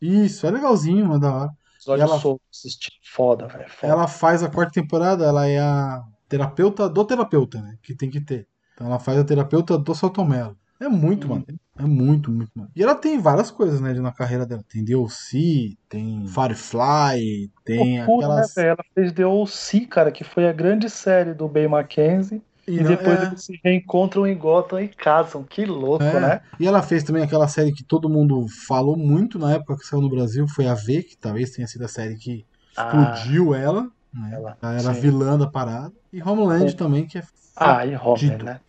[0.01, 1.51] Isso, é legalzinho, é da hora.
[1.77, 2.89] Episódio ela- solto, assisti.
[3.03, 3.65] Foda, velho.
[3.81, 7.75] Ela faz a quarta temporada, ela é a terapeuta do terapeuta, né?
[7.81, 8.47] Que tem que ter.
[8.73, 10.57] Então ela faz a terapeuta do Celton Mello.
[10.79, 11.29] É muito, Hum.
[11.29, 11.45] mano.
[11.77, 12.69] É muito, muito, mano.
[12.75, 14.63] E ela tem várias coisas, né, na carreira dela.
[14.69, 18.53] Tem DLC, tem Firefly, tem Loucura, né, aquelas.
[18.55, 18.69] velho?
[18.69, 22.41] Ela fez The O.C., cara, que foi a grande série do Ben Mackenzie.
[22.67, 23.25] E, não- depois é.
[23.27, 25.43] eles se reencontram em Gotham e casam.
[25.43, 26.19] Que louco, É.
[26.19, 26.41] né?
[26.59, 30.01] E ela fez também aquela série que todo mundo falou muito na época que saiu
[30.01, 33.83] no Brasil, foi a V, que talvez tenha sido a série que explodiu ela.
[34.13, 34.29] Né?
[34.33, 35.93] ela, Ela era vilã da parada.
[36.11, 37.23] E Homeland também, que é
[37.55, 38.43] Ah, e Fudido.
[38.45, 38.59] né?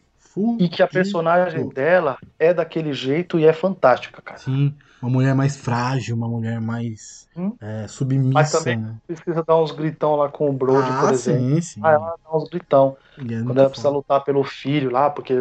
[0.42, 0.64] Fudido.
[0.64, 4.38] E que a personagem dela é daquele jeito e é fantástica, cara.
[4.38, 7.52] Sim, uma mulher mais frágil, uma mulher mais Hum.
[7.60, 8.96] é, Mas submissa, também- né?
[9.06, 11.42] Precisa dar uns gritão lá com o Brody, por ah, exemplo.
[11.42, 11.80] sim, sim.
[11.82, 12.96] Ah, ela dá uns gritão.
[13.18, 13.96] É Quando ela precisa foda.
[13.98, 15.34] lutar pelo filho lá, porque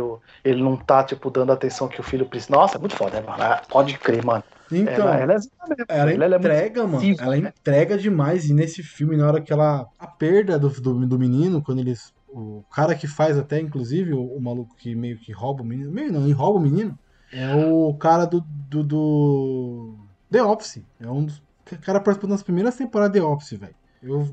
[0.44, 2.52] ele não tá, tipo, dando a atenção que o filho precisa.
[2.54, 3.42] Nossa, é muito foda, né, mano?
[3.42, 4.44] Ah, Pode crer, mano.
[4.72, 6.14] Então, ela, ela é.
[6.16, 7.00] Ela é entrega, mano.
[7.00, 7.54] viva, Ela né?
[7.60, 8.50] entrega demais.
[8.50, 9.86] E nesse filme, na hora que ela.
[10.00, 12.12] A perda do, do, do menino, quando eles.
[12.38, 15.92] O cara que faz até, inclusive, o, o maluco que meio que rouba o menino.
[15.92, 16.98] Meio não, ele rouba o menino.
[17.32, 18.42] É o cara do.
[18.70, 20.86] do, do The Office.
[21.00, 21.38] É um dos.
[21.72, 23.76] O cara participou das primeiras temporadas de The Office, velho.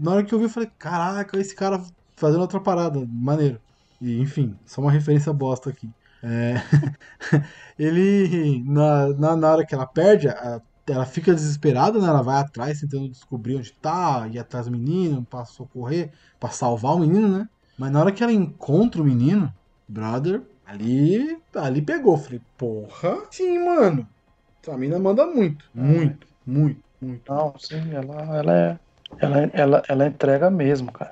[0.01, 1.83] Na hora que eu vi, eu falei, caraca, esse cara
[2.17, 3.07] fazendo outra parada.
[3.09, 3.61] Maneiro.
[4.01, 5.95] E, enfim, só uma referência bosta aqui.
[6.23, 6.55] É,
[7.79, 12.07] ele, na, na, na hora que ela perde, a- ela fica desesperada, né?
[12.09, 16.95] Ela vai atrás tentando descobrir onde tá, ir atrás do menino, pra socorrer, pra salvar
[16.95, 17.49] o menino, né?
[17.83, 19.53] Mas na hora que ela encontra o menino,
[19.89, 22.17] brother, ali, ali pegou.
[22.17, 24.07] Falei, porra, sim, mano.
[24.63, 27.23] Essa mina manda muito, muito, muito, muito.
[27.29, 28.79] Não, sim, ela, ela é.
[29.19, 31.11] Ela, ela, ela entrega mesmo, cara.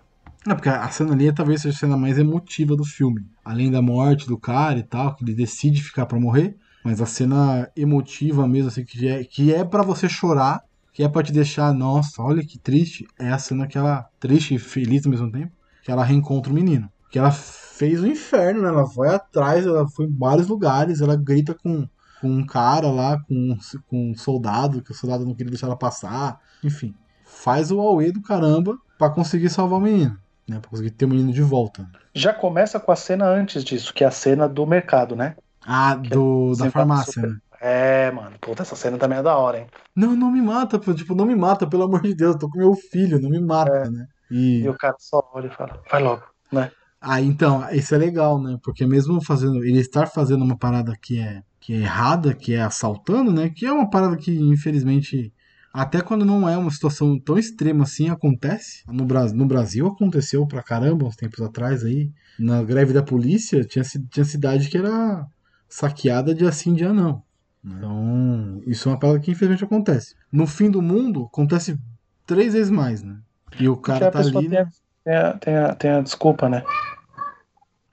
[0.48, 3.22] É, porque a cena ali talvez seja a cena mais emotiva do filme.
[3.44, 6.54] Além da morte do cara e tal, que ele decide ficar pra morrer.
[6.84, 10.60] Mas a cena emotiva mesmo, assim, que é, que é para você chorar,
[10.92, 14.54] que é pra te deixar, nossa, olha que triste, é a cena que ela, triste
[14.54, 15.52] e feliz ao mesmo tempo,
[15.82, 16.90] que ela reencontra o menino.
[17.10, 18.68] Que ela fez o inferno, né?
[18.68, 21.88] Ela vai atrás, ela foi em vários lugares, ela grita com,
[22.20, 23.56] com um cara lá, com,
[23.88, 26.38] com um soldado, que o soldado não queria deixar ela passar.
[26.62, 30.18] Enfim, faz o auê do caramba pra conseguir salvar o menino
[30.50, 31.88] né, pra conseguir ter o menino de volta.
[32.14, 35.36] Já começa com a cena antes disso, que é a cena do mercado, né?
[35.64, 37.38] Ah, do, Você da farmácia, super- né?
[37.62, 39.66] É, mano, puta, essa cena também é da hora, hein?
[39.94, 42.58] Não, não me mata, tipo, não me mata, pelo amor de Deus, eu tô com
[42.58, 44.06] meu filho, não me mata, né?
[44.30, 46.22] E E o cara só olha e fala, vai logo,
[46.52, 46.70] né?
[47.00, 48.58] ah, então, isso é legal, né?
[48.62, 52.62] Porque mesmo fazendo, ele estar fazendo uma parada que é que é errada, que é
[52.62, 53.50] assaltando, né?
[53.50, 55.32] Que é uma parada que infelizmente
[55.72, 58.82] até quando não é uma situação tão extrema assim acontece.
[58.88, 62.10] No, Bra no Brasil aconteceu pra caramba uns tempos atrás aí.
[62.38, 65.26] Na greve da polícia tinha, tinha cidade que era
[65.68, 67.22] saqueada dia sim, dia não.
[67.62, 70.14] Então, isso é uma parada que infelizmente acontece.
[70.32, 71.78] No fim do mundo, acontece
[72.26, 73.18] três vezes mais, né?
[73.58, 74.32] E o cara a tá ali.
[74.32, 74.70] tem, a, né?
[75.04, 76.62] tem, a, tem, a, tem a desculpa, né?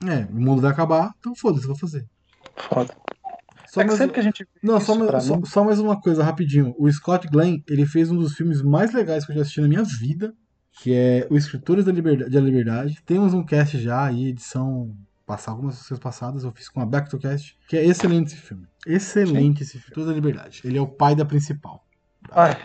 [0.05, 2.05] É, o mundo vai acabar, então foda-se, vou fazer.
[2.55, 2.93] Foda.
[3.68, 5.99] Só é que mais- sempre que a gente Não, só, mais- só- só mais uma
[5.99, 6.74] coisa rapidinho.
[6.78, 9.68] O Scott Glenn, ele fez um dos filmes mais legais que eu já assisti na
[9.68, 10.34] minha vida,
[10.72, 12.30] que é O Escritores da Liberdade.
[12.32, 13.01] Da Liberdade.
[13.05, 14.95] Temos um cast já aí, edição
[15.26, 18.38] passar algumas sessões passadas, eu fiz com a Back to Cast, que é excelente esse
[18.38, 18.66] filme.
[18.86, 19.82] Excelente esse filme.
[19.82, 20.62] Escritores da Liberdade.
[20.64, 21.84] Ele é o pai da principal.
[22.32, 22.55] Ai,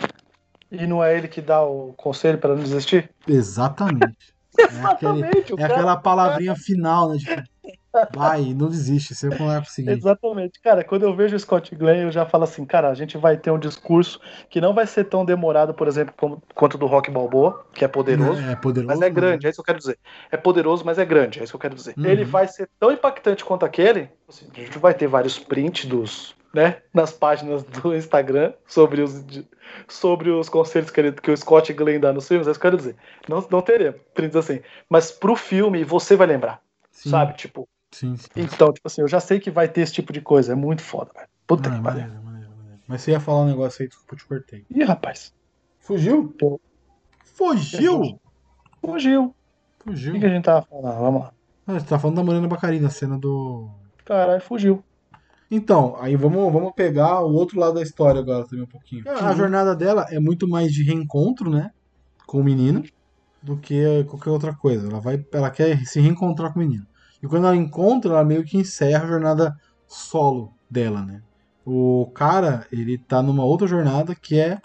[0.73, 3.11] e não é ele que dá o conselho pra não desistir?
[3.27, 4.17] Exatamente.
[4.59, 5.23] É, aquele-
[5.59, 7.17] é aquela palavrinha final, né?
[7.17, 7.43] Tipo,
[8.15, 9.91] Vai, não desiste, você vai conseguir.
[9.91, 10.61] Exatamente.
[10.63, 13.37] Cara, quando eu vejo o Scott Glenn, eu já falo assim, cara, a gente vai
[13.39, 14.21] ter um discurso
[14.51, 17.89] que não vai ser tão demorado, por exemplo, como- quanto do Rock Balboa, que é
[17.89, 18.41] poderoso.
[18.43, 18.89] É poderoso.
[18.89, 19.99] Mas é grande, é isso que eu quero dizer.
[20.31, 21.95] É poderoso, mas é grande, é isso que eu quero dizer.
[21.97, 22.05] Uhum.
[22.07, 24.11] Ele vai ser tão impactante quanto aquele.
[24.29, 26.35] assim, a gente vai ter vários prints dos.
[26.55, 29.25] Né, nas páginas do Instagram sobre os,
[29.89, 32.67] sobre os conselhos que, ele- que o Scott Glenn dá nos filmes, é isso que
[32.67, 32.97] eu quero dizer.
[33.27, 34.61] Não, não teremos assim.
[34.89, 37.33] Mas pro filme você vai lembrar, Sim, sabe?
[37.39, 38.29] Tipo, Sim, sim.
[38.37, 40.53] então, tipo assim, eu já sei que vai ter esse tipo de coisa.
[40.53, 41.29] É muito foda, velho.
[41.47, 42.05] Puta Ah, que pariu.
[42.87, 44.67] Mas você ia falar um negócio aí, desculpa, eu te cortei.
[44.69, 45.33] Ih, rapaz.
[45.81, 46.35] Fugiu?
[46.41, 46.61] Eu-
[47.25, 48.21] Fugiu?
[48.85, 49.23] Fugiu.
[49.25, 49.35] O
[49.85, 50.13] Fugiu.
[50.13, 50.99] que, que a gente tava falando?
[50.99, 51.33] Vamos lá.
[51.67, 53.71] Ah, você tá falando da Morena Bacarina, cena do.
[54.05, 54.83] Caralho, fugiu.
[55.55, 59.05] Então, aí vamos, vamos pegar o outro lado da história agora também um pouquinho.
[59.07, 61.71] A jornada dela é muito mais de reencontro, né?
[62.27, 62.83] Com o menino,
[63.43, 64.89] do que qualquer outra coisa.
[64.89, 66.87] Ela vai, ela quer se reencontrar com o menino.
[67.23, 69.55] E quando ela encontra, ela meio que encerra a jornada
[69.87, 71.21] solo dela, né?
[71.67, 74.59] O cara, ele tá numa outra jornada que é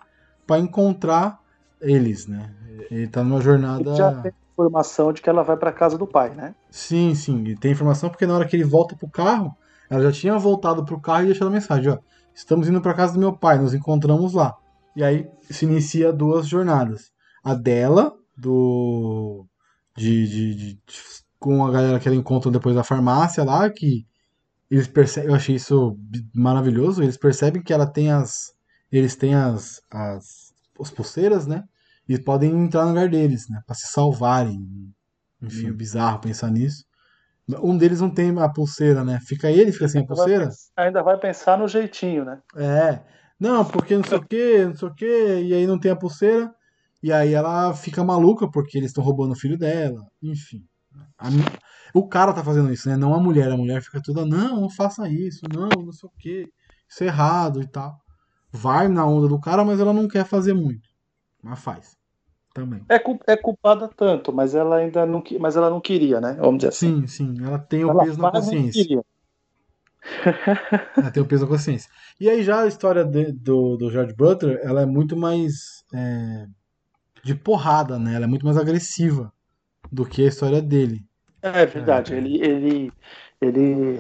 [0.48, 1.38] pra encontrar
[1.82, 2.50] eles, né?
[2.90, 3.94] Ele tá numa jornada.
[3.94, 6.56] Já tem informação de que ela vai pra casa do pai, né?
[6.72, 7.44] Sim, sim.
[7.44, 9.54] E tem informação porque na hora que ele volta pro carro,
[9.90, 11.98] ela já tinha voltado pro carro e deixado a mensagem, ó.
[12.34, 14.56] Estamos indo pra casa do meu pai, nos encontramos lá.
[14.96, 17.12] E aí se inicia duas jornadas.
[17.44, 19.46] A dela, do.
[19.96, 20.82] De, de, de-
[21.40, 24.06] com a galera que ela encontra depois da farmácia lá, que
[24.70, 25.30] eles percebem.
[25.30, 25.98] Eu achei isso
[26.34, 27.02] maravilhoso.
[27.02, 28.54] Eles percebem que ela tem as.
[28.92, 29.82] Eles têm as.
[29.92, 31.64] as, as pulseiras, né?
[32.08, 33.62] E podem entrar no lugar deles, né?
[33.66, 34.66] Pra se salvarem.
[35.42, 36.86] Enfim, é bizarro pensar nisso.
[37.50, 39.20] Um deles não tem a pulseira, né?
[39.26, 40.50] Fica ele, fica sem a pulseira?
[40.76, 42.42] Ainda vai pensar no jeitinho, né?
[42.56, 43.00] É.
[43.40, 45.96] Não, porque não sei o que, não sei o que, e aí não tem a
[45.96, 46.54] pulseira.
[47.02, 50.06] E aí ela fica maluca porque eles estão roubando o filho dela.
[50.22, 50.66] Enfim.
[51.18, 51.30] A
[51.94, 52.98] o cara tá fazendo isso, né?
[52.98, 53.52] Não a mulher.
[53.52, 56.48] A mulher fica toda, não, não faça isso, não, não sei o que.
[56.88, 57.98] Isso é errado e tal.
[58.52, 60.88] Vai na onda do cara, mas ela não quer fazer muito.
[61.42, 61.97] Mas faz.
[62.58, 62.82] Também.
[62.90, 62.96] É,
[63.34, 66.34] é culpada tanto, mas ela ainda não, mas ela não queria, né?
[66.40, 67.02] Vamos dizer assim.
[67.02, 67.46] Sim, sim.
[67.46, 68.82] Ela tem o ela peso na consciência.
[68.82, 69.04] queria.
[70.98, 71.88] Ela tem o peso da consciência.
[72.20, 76.48] E aí já a história de- do, do George Butler, ela é muito mais é,
[77.24, 78.16] de porrada, né?
[78.16, 79.32] Ela é muito mais agressiva
[79.92, 81.06] do que a história dele.
[81.44, 82.16] É verdade.
[82.16, 82.18] É.
[82.18, 82.94] Ele, ele,
[83.40, 84.00] ele,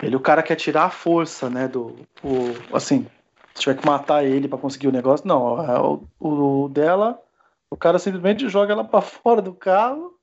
[0.00, 1.66] ele, o cara quer tirar a força, né?
[1.66, 3.06] Do, o, assim,
[3.54, 5.60] se tiver que matar ele pra conseguir o negócio, não.
[5.62, 7.20] é O, o dela,
[7.70, 10.18] o cara simplesmente joga ela pra fora do carro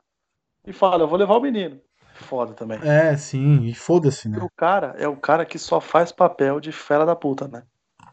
[0.66, 1.80] e fala, eu vou levar o menino.
[2.16, 2.80] Foda também.
[2.84, 4.38] É, sim, e foda-se, né?
[4.40, 7.64] o cara é o cara que só faz papel de fera da puta, né?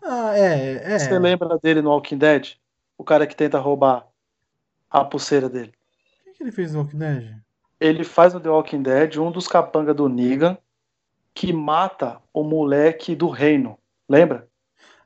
[0.02, 0.98] Ah, é, é.
[0.98, 2.56] Você lembra dele no Walking Dead?
[2.96, 4.06] O cara que tenta roubar
[4.90, 5.72] a pulseira dele.
[6.20, 7.36] O que, que ele fez no Walking Dead?
[7.78, 10.56] Ele faz no The Walking Dead um dos capanga do Negan
[11.34, 13.78] que mata o moleque do reino.
[14.08, 14.49] Lembra?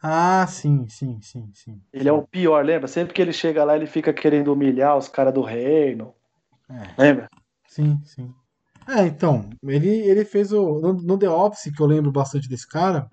[0.07, 1.81] Ah, sim, sim, sim, sim.
[1.91, 2.87] Ele é o pior, lembra?
[2.87, 6.15] Sempre que ele chega lá, ele fica querendo humilhar os caras do reino.
[6.69, 7.29] É, Lembra?
[7.67, 8.31] sim, sim.
[8.87, 10.79] É, então, ele, ele fez o.
[10.79, 13.09] No, no The Office, que eu lembro bastante desse cara,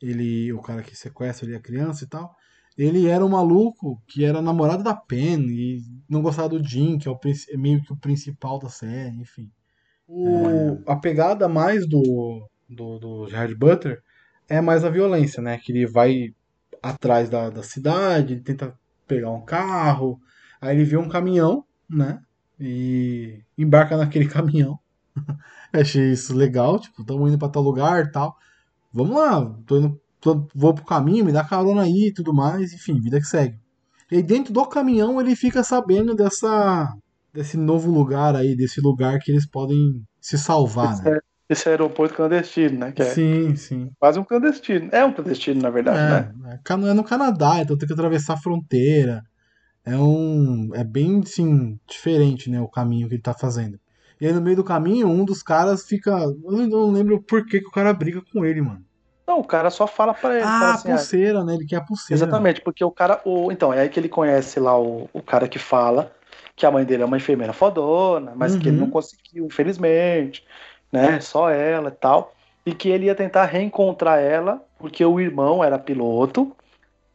[0.00, 2.32] ele, o cara que sequestra ali a criança e tal,
[2.76, 7.08] ele era um maluco que era namorado da Pen e não gostava do Jim, que
[7.08, 7.18] é, o,
[7.50, 9.50] é meio que o principal da série, enfim.
[10.06, 14.00] O, a pegada mais do, do, do Gerard Butler
[14.48, 15.58] é mais a violência, né?
[15.58, 16.34] Que ele vai
[16.82, 20.20] atrás da, da cidade, ele tenta pegar um carro,
[20.60, 22.20] aí ele vê um caminhão, né?
[22.60, 24.78] E embarca naquele caminhão.
[25.72, 28.36] Achei isso legal, tipo, estamos indo pra tal lugar e tal.
[28.92, 32.72] Vamos lá, tô indo, tô- vou pro caminho, me dá carona aí e tudo mais,
[32.72, 33.58] enfim, vida que segue.
[34.10, 36.88] E aí dentro do caminhão ele fica sabendo dessa
[37.32, 41.14] desse novo lugar aí, desse lugar que eles podem se salvar, Esse, né?
[41.48, 42.92] É- esse aeroporto clandestino, né?
[42.96, 43.90] É Sim, sim.
[43.98, 44.88] quase um clandestino.
[44.92, 46.32] É um clandestino, na verdade, né?
[46.54, 49.22] É, é é no Canadá, então tem que atravessar a fronteira.
[49.84, 50.70] É um.
[50.74, 52.60] É bem, sim, diferente, né?
[52.60, 53.78] O caminho que ele tá fazendo.
[54.20, 56.10] E aí no meio do caminho, um dos caras fica.
[56.10, 58.84] Eu não- lembro por que, que o cara briga com ele, mano.
[59.26, 60.44] Não, o cara só fala pra ele.
[60.44, 61.54] Ah, a assim, ah, pulseira, né?
[61.54, 62.18] Ele quer a pulseira.
[62.22, 63.20] Exatamente, porque o cara.
[63.24, 66.12] O, então, é aí que ele conhece lá o, o cara que fala
[66.56, 68.84] que a mãe dele é uma enfermeira fodona, mas que ele Uhum.
[68.86, 70.44] não conseguiu, infelizmente,
[70.92, 71.20] né?
[71.20, 72.34] Só ela e tal.
[72.66, 76.54] E que ele ia tentar reencontrar ela, porque o irmão era piloto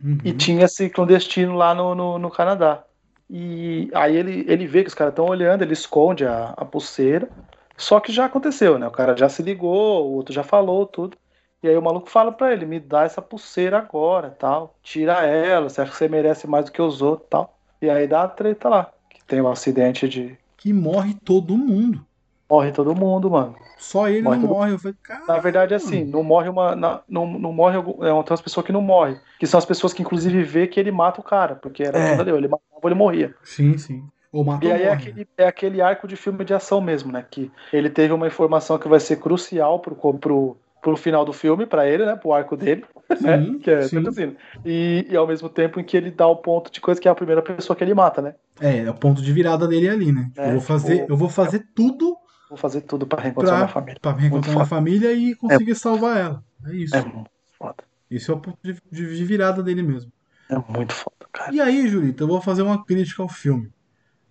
[0.03, 0.17] Uhum.
[0.23, 2.83] e tinha esse clandestino lá no, no, no Canadá.
[3.29, 7.29] E aí ele, ele vê que os caras estão olhando, ele esconde a, a pulseira.
[7.77, 8.87] Só que já aconteceu, né?
[8.87, 11.17] O cara já se ligou, o outro já falou tudo.
[11.63, 14.75] E aí o maluco fala pra ele, me dá essa pulseira agora, tal.
[14.83, 17.57] Tira ela, você acha que você merece mais do que os outros, tal.
[17.81, 22.05] E aí dá a treta lá, que tem o acidente de Que morre todo mundo.
[22.53, 23.55] Morre todo mundo, mano.
[23.79, 24.71] Só ele Morre não todo- morre.
[24.73, 25.23] Eu falei, cara.
[25.27, 26.75] Na verdade, assim, não morre uma.
[26.75, 27.77] na- não, não morre.
[28.01, 29.17] É outras pessoas que não morrem.
[29.39, 31.55] Que são as pessoas que, inclusive, vê que ele mata o cara.
[31.55, 32.11] Porque era É.
[32.11, 33.33] ele matava ou ele morria.
[33.43, 34.03] Sim, sim.
[34.31, 35.01] Ou matou E aí é morre, né?
[35.11, 37.25] aquele, é aquele arco de filme de ação mesmo, né?
[37.29, 41.65] Que ele teve uma informação que vai ser crucial pro, pro, pro final do filme,
[41.65, 42.15] pra ele, né?
[42.15, 42.83] Pro arco dele,
[43.21, 43.37] né?
[43.43, 44.07] Sim, Que é sim.
[44.07, 44.35] assim.
[44.65, 47.11] E, e ao mesmo tempo em que ele dá o ponto de coisa que é
[47.11, 48.35] a primeira pessoa que ele mata, né?
[48.61, 50.29] É, é o ponto de virada dele ali, né?
[50.37, 52.15] É, eu vou fazer, tipo, eu vou fazer tudo
[52.49, 53.99] Vou fazer tudo pra reencontrar pra, minha família.
[54.01, 56.43] pra reencontrar minha família e conseguir salvar ela.
[56.65, 56.95] É isso.
[56.95, 57.83] É muito foda.
[58.11, 60.11] Esse é o ponto de, de- virada dele mesmo.
[60.49, 61.53] É muito foda, cara.
[61.53, 63.71] E aí, Julito, eu vou fazer uma crítica ao filme.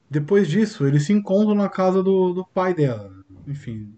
[0.08, 3.10] Depois disso, eles se encontram na casa do, do pai dela.
[3.46, 3.94] Enfim.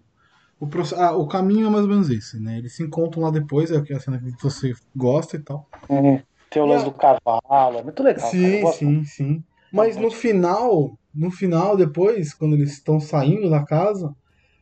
[0.59, 2.57] O, ah, o caminho é mais ou menos esse, né?
[2.57, 5.69] Eles se encontram lá depois, é a cena que você gosta e tal.
[5.89, 6.21] Uhum.
[6.49, 8.29] Tem o lance do cavalo, é muito legal.
[8.31, 9.43] Sim, sim, sim.
[9.71, 14.13] Mas no final, no final, depois, quando eles estão saindo da casa,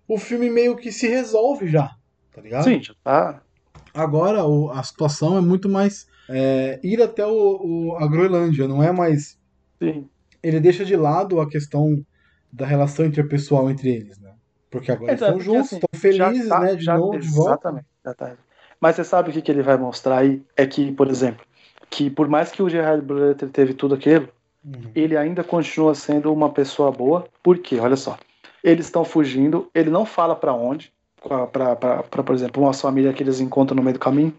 [0.08, 1.90] o filme meio que se resolve já,
[2.34, 2.64] tá ligado?
[2.66, 3.42] Sim, já tá.
[3.94, 7.32] Agora o- a situação é muito mais é, ir até o,
[7.92, 9.38] o- a Groenlândia, não é mais.
[9.78, 10.08] Sim.
[10.42, 12.02] Ele deixa de lado a questão
[12.52, 14.34] da relação interpessoal entre eles, né?
[14.72, 16.76] Porque agora eles estão juntos, assim, estão felizes, já tá- né?
[16.76, 17.52] De já- novo, de volta.
[17.52, 17.86] Exatamente.
[18.18, 18.38] tá.
[18.80, 20.42] Mas você sabe o que, que ele vai mostrar aí?
[20.56, 21.46] É que, por exemplo,
[21.90, 24.30] que por mais que o Gerard Butler teve tudo aquilo,
[24.66, 24.92] Uhum.
[24.96, 27.28] ele ainda continua sendo uma pessoa boa.
[27.42, 27.80] Por quê?
[27.80, 28.18] Olha só.
[28.64, 30.94] Eles estão fugindo, ele não fala pra onde,
[31.52, 31.76] pra,
[32.24, 34.34] por exemplo, uma família que eles encontram no meio do caminho.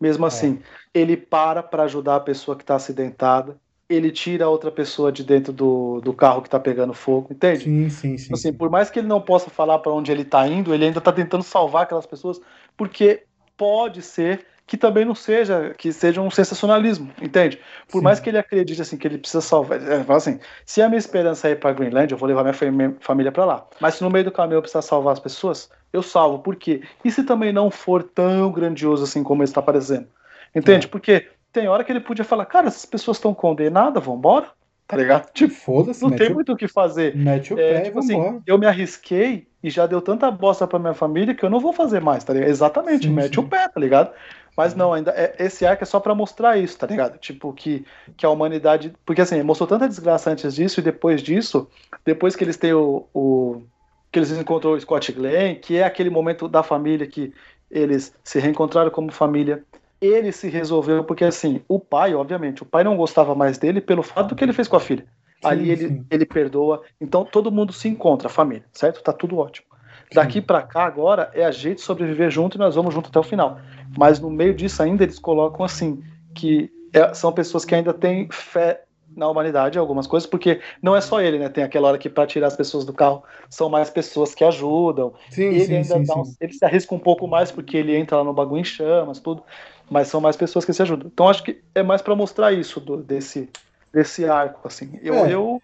[0.00, 0.28] Mesmo É.
[0.28, 0.60] assim,
[0.94, 3.56] ele para pra ajudar a pessoa que tá acidentada,
[3.88, 7.64] ele tira a outra pessoa de dentro do, do carro que tá pegando fogo, entende?
[7.64, 8.32] Sim, sim, sim.
[8.32, 8.56] Assim, sim.
[8.56, 11.10] por mais que ele não possa falar para onde ele tá indo, ele ainda tá
[11.10, 12.40] tentando salvar aquelas pessoas,
[12.76, 13.24] porque
[13.56, 17.60] pode ser que também não seja, que seja um sensacionalismo, entende?
[17.90, 18.04] Por Sim.
[18.04, 20.98] mais que ele acredite assim que ele precisa salvar, é, fala assim, se a minha
[20.98, 23.66] esperança é ir para Greenland, eu vou levar minha fam- família para lá.
[23.80, 26.40] Mas se no meio do caminho eu precisar salvar as pessoas, eu salvo.
[26.40, 26.82] Por quê?
[27.04, 30.06] E se também não for tão grandioso assim como ele está parecendo?
[30.54, 30.86] Entende?
[30.86, 30.90] É.
[30.90, 34.48] Porque tem hora que ele podia falar, cara, essas pessoas estão condenadas, vambora,
[34.86, 35.30] tá ligado?
[35.32, 37.16] Tipo, Foda-se, não tem o- muito o que fazer.
[37.16, 40.66] mete o É, pé tipo e assim, eu me arrisquei e já deu tanta bosta
[40.66, 42.48] pra minha família que eu não vou fazer mais, tá ligado?
[42.50, 43.40] Exatamente, Sim, mete sim.
[43.40, 44.12] o pé, tá ligado?
[44.58, 47.18] Mas não, ainda é- esse arco é só pra mostrar isso, tá ligado?
[47.18, 47.86] Tipo, que,
[48.16, 48.92] que a humanidade.
[49.06, 51.68] Porque assim, mostrou tanta desgraça antes disso, e depois disso,
[52.04, 53.08] depois que eles têm o.
[53.14, 53.62] o-
[54.10, 57.32] que eles encontrou o Scott Glenn, que é aquele momento da família que
[57.70, 59.64] eles se reencontraram como família.
[60.00, 64.02] Ele se resolveu, porque assim, o pai, obviamente, o pai não gostava mais dele pelo
[64.02, 65.04] fato do que ele fez com a filha.
[65.42, 66.06] Sim, Ali ele, sim.
[66.10, 66.82] ele perdoa.
[67.00, 69.02] Então todo mundo se encontra, a família, certo?
[69.02, 69.67] Tá tudo ótimo.
[70.14, 73.22] Daqui pra cá agora é a gente sobreviver junto e nós vamos junto até o
[73.22, 73.58] final.
[73.96, 76.02] Mas no meio disso ainda eles colocam assim
[76.34, 78.82] que é- são pessoas que ainda têm fé
[79.16, 81.48] na humanidade, algumas coisas, porque não é só ele, né?
[81.48, 85.12] Tem aquela hora que para tirar as pessoas do carro são mais pessoas que ajudam.
[85.30, 87.96] Sim, ele sim, ainda sim, dá um- ele se arrisca um pouco mais porque ele
[87.96, 89.42] entra lá no bagulho em chamas, tudo.
[89.90, 91.10] Mas são mais pessoas que se ajudam.
[91.12, 93.48] Então acho que é mais pra mostrar isso do- desse
[93.92, 94.98] desse arco assim.
[95.02, 95.32] Eu, É.
[95.32, 95.60] eu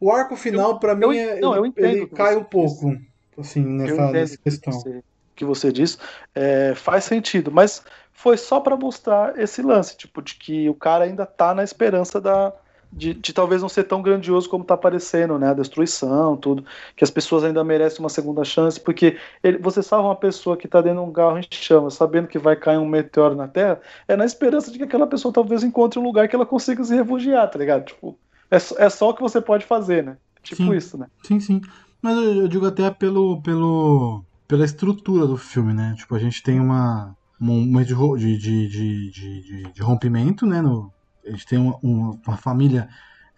[0.00, 2.92] O arco final, pra mim, eu- é, não, eu ele, entendo ele cai um pouco,
[3.38, 4.72] assim, nessa, nessa o que questão.
[4.72, 5.04] você,
[5.36, 5.98] que você disse,
[6.34, 7.82] é, faz sentido, mas
[8.12, 12.20] foi só pra mostrar esse lance, tipo, de que o cara ainda tá na esperança
[12.20, 12.52] da,
[12.92, 15.50] de, de talvez não ser tão grandioso como tá parecendo, né?
[15.50, 16.64] A destruição, tudo,
[16.96, 20.68] que as pessoas ainda merecem uma segunda chance, porque ele- você salva uma pessoa que
[20.68, 23.80] tá dentro de um carro em chamas, sabendo que vai cair um meteoro na Terra,
[24.06, 26.94] é na esperança de que aquela pessoa talvez encontre um lugar que ela consiga se
[26.94, 27.84] refugiar, tá ligado?
[27.86, 28.16] Tipo,
[28.50, 30.16] é, só- é só o que você pode fazer, né?
[30.42, 30.76] Tipo Sim.
[30.76, 31.06] isso, né?
[31.24, 31.60] Sim, sim.
[32.04, 35.94] Mas eu, eu digo até pelo, pelo, pela estrutura do filme, né?
[35.96, 40.60] Tipo, a gente tem uma, um momento de, de, de, de, de, rompimento, né?
[40.60, 40.92] No,
[41.26, 42.90] a gente tem uma, uma, uma família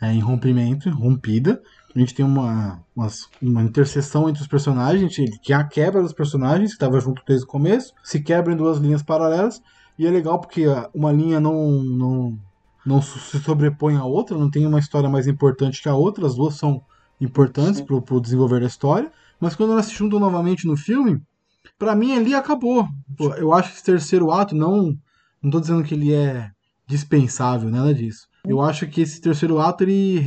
[0.03, 1.63] é, em rompimento, rompida.
[1.95, 6.13] A gente tem uma, umas- uma interseção entre os personagens, que é a quebra dos
[6.13, 9.61] personagens, que estava junto desde o começo, se quebra em duas linhas paralelas.
[9.97, 12.39] E é legal porque ah, uma linha não, não,
[12.85, 16.35] não se sobrepõe à outra, não tem uma história mais importante que a outra, as
[16.35, 16.83] duas são
[17.21, 19.11] importantes pro, pro desenvolver da história.
[19.41, 21.21] Mas quando elas se juntam novamente no filme,
[21.79, 22.87] pra mim ali acabou.
[23.17, 24.97] Pô, Eu acho que esse terceiro ato não.
[25.43, 26.51] Não tô dizendo que ele é
[26.87, 28.27] dispensável, nada disso.
[28.47, 30.25] Eu acho que esse terceiro ato ele,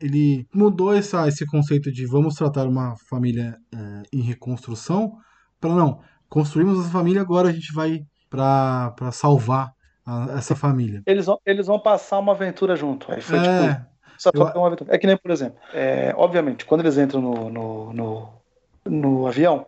[0.00, 5.16] ele mudou essa, esse conceito de vamos tratar uma família é, em reconstrução
[5.60, 9.72] para não construímos essa família agora a gente vai pra pra salvar
[10.04, 11.02] a- essa família.
[11.06, 13.10] Eles vão, eles vão passar uma aventura junto.
[13.10, 13.86] Aí foi tipo.
[14.16, 14.94] É, Só Eu- uma aventura.
[14.94, 18.42] É que nem, por exemplo, é, obviamente, quando eles entram no, no, no,
[18.86, 19.66] no avião,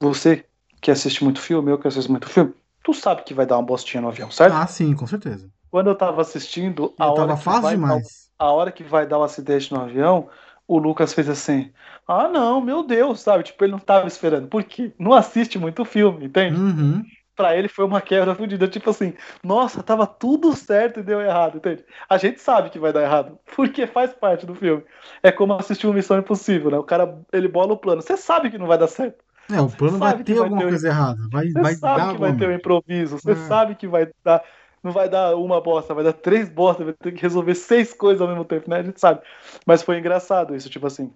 [0.00, 0.46] você
[0.80, 3.64] que assiste muito filme, eu que assisto muito filme, tu sabe que vai dar uma
[3.66, 4.54] bostinha no avião, certo?
[4.56, 5.50] ah, sim, com certeza.
[5.70, 8.30] Quando eu tava assistindo, a Eu hora, tava que vai dar, demais.
[8.38, 10.30] a hora que vai dar o acidente no avião,
[10.66, 11.72] o Lucas fez assim:
[12.06, 13.44] Ah, não, meu Deus, sabe?
[13.44, 14.48] Tipo, ele não tava esperando.
[14.48, 14.92] Por quê?
[14.98, 16.56] Não assiste muito filme, entende?
[16.56, 17.04] Uhum.
[17.36, 18.66] Pra ele foi uma quebra fodida.
[18.66, 19.12] Tipo assim,
[19.44, 21.84] nossa, tava tudo certo e deu errado, entende?
[22.08, 24.82] A gente sabe que vai dar errado, porque faz parte do filme.
[25.22, 26.78] É como assistir uma Missão Impossível, né?
[26.78, 28.00] O cara, ele bola o plano.
[28.00, 29.22] Você sabe que não vai dar certo.
[29.52, 31.20] É, o plano vai ter vai alguma ter um- coisa errada.
[31.30, 33.18] Vai, Você vai sabe dar que vai ter um improviso.
[33.18, 33.34] Você É.
[33.36, 34.42] sabe que vai dar.
[34.82, 38.20] Não vai dar uma bosta, vai dar três bostas, vai ter que resolver seis coisas
[38.20, 38.78] ao mesmo tempo, né?
[38.78, 39.20] A gente sabe.
[39.66, 41.12] Mas foi engraçado isso, tipo assim,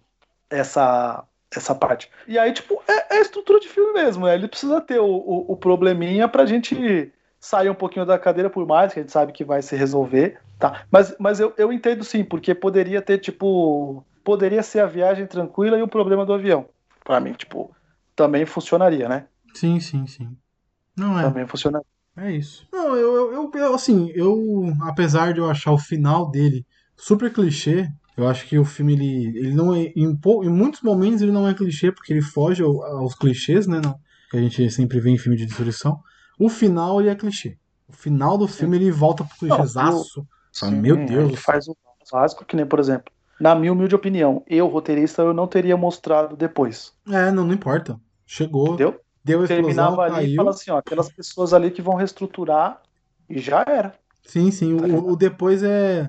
[0.51, 1.25] essa,
[1.59, 2.11] essa parte.
[2.29, 4.27] E aí, tipo, é, é a estrutura de filme mesmo.
[4.27, 4.35] né?
[4.35, 8.67] Ele precisa ter o, o, o probleminha pra gente sair um pouquinho da cadeira, por
[8.67, 10.83] mais que a gente sabe que vai se resolver, tá?
[10.91, 14.05] Mas, mas eu, eu entendo sim, porque poderia ter, tipo.
[14.23, 16.69] Poderia ser a viagem tranquila e o problema do avião.
[17.03, 17.75] Pra mim, tipo,
[18.15, 19.27] também funcionaria, né?
[19.55, 20.37] Sim, sim, sim.
[20.97, 21.23] Não é.
[21.23, 21.87] Também funcionaria.
[22.17, 22.67] É isso.
[22.73, 24.37] Não, eu, eu, eu- eu, assim, eu,
[24.83, 27.89] apesar de eu achar o final dele super clichê,
[28.21, 31.49] eu acho que o filme, ele, ele não é, em, em muitos momentos ele não
[31.49, 33.99] é clichê, porque ele foge ao- aos clichês, né, não,
[34.31, 36.01] que a gente sempre vê em filme de destruição.
[36.39, 37.57] O final, ele é clichê.
[37.89, 40.27] O final do filme, ele volta pro clichêzaço.
[40.71, 41.29] Meu Deus.
[41.29, 41.77] Ele faz o
[42.13, 46.37] básico, que nem, por exemplo, na minha humilde opinião, eu, roteirista, eu não teria mostrado
[46.37, 46.93] depois.
[47.09, 47.99] É, não, não importa.
[48.27, 49.01] Chegou, Entendeu?
[49.25, 50.37] deu a explosão, Terminava ali e caiu.
[50.37, 52.81] fala assim, ó, aquelas pessoas ali que vão reestruturar
[53.29, 53.95] e já era,
[54.25, 56.09] Sim, sim, Tá o, o depois é,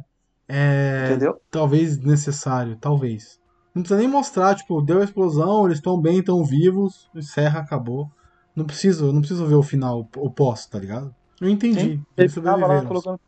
[0.52, 1.42] é entendeu?
[1.50, 3.40] talvez necessário, talvez.
[3.74, 8.10] Não precisa nem mostrar, tipo, deu a explosão, eles estão bem, estão vivos, encerra, acabou.
[8.56, 11.14] Não preciso, não preciso ver o final, o pós, tá ligado?
[11.40, 11.80] Eu entendi.
[11.80, 13.20] Sim, Eles terminava colocando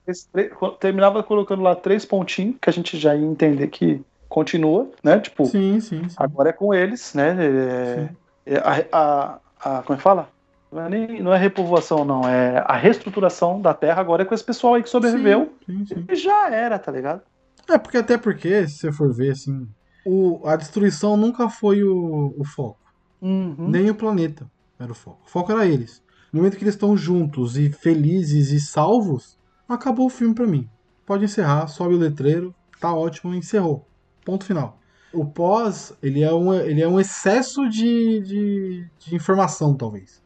[0.79, 5.19] terminava colocando lá três pontinhos, que a gente já ia entender que continua, né?
[5.19, 6.15] Tipo, Sim, sim, sim.
[6.17, 7.35] agora é com eles, né?
[7.45, 8.09] É-
[8.45, 9.39] é a, a,
[9.79, 10.27] a- como é que fala?
[10.73, 12.27] Não é, nem, não é repovoação, não.
[12.27, 15.53] É a reestruturação da Terra agora é com esse pessoal aí que sobreviveu.
[15.65, 16.05] Sim, sim.
[16.09, 17.21] E já era, tá ligado?
[17.69, 19.67] É, porque até porque, se você for ver, assim,
[20.05, 22.79] o, a destruição nunca foi o, o foco.
[23.21, 23.69] Uhum.
[23.69, 24.49] Nem o planeta
[24.79, 25.21] era o foco.
[25.25, 26.01] O foco era eles.
[26.31, 29.37] No momento que eles estão juntos e felizes e salvos,
[29.69, 30.67] acabou o filme pra mim.
[31.05, 33.87] Pode encerrar, sobe o letreiro, tá ótimo, encerrou.
[34.25, 34.79] Ponto final.
[35.13, 40.21] O pós, ele é um, ele é um excesso de, de, de informação, talvez.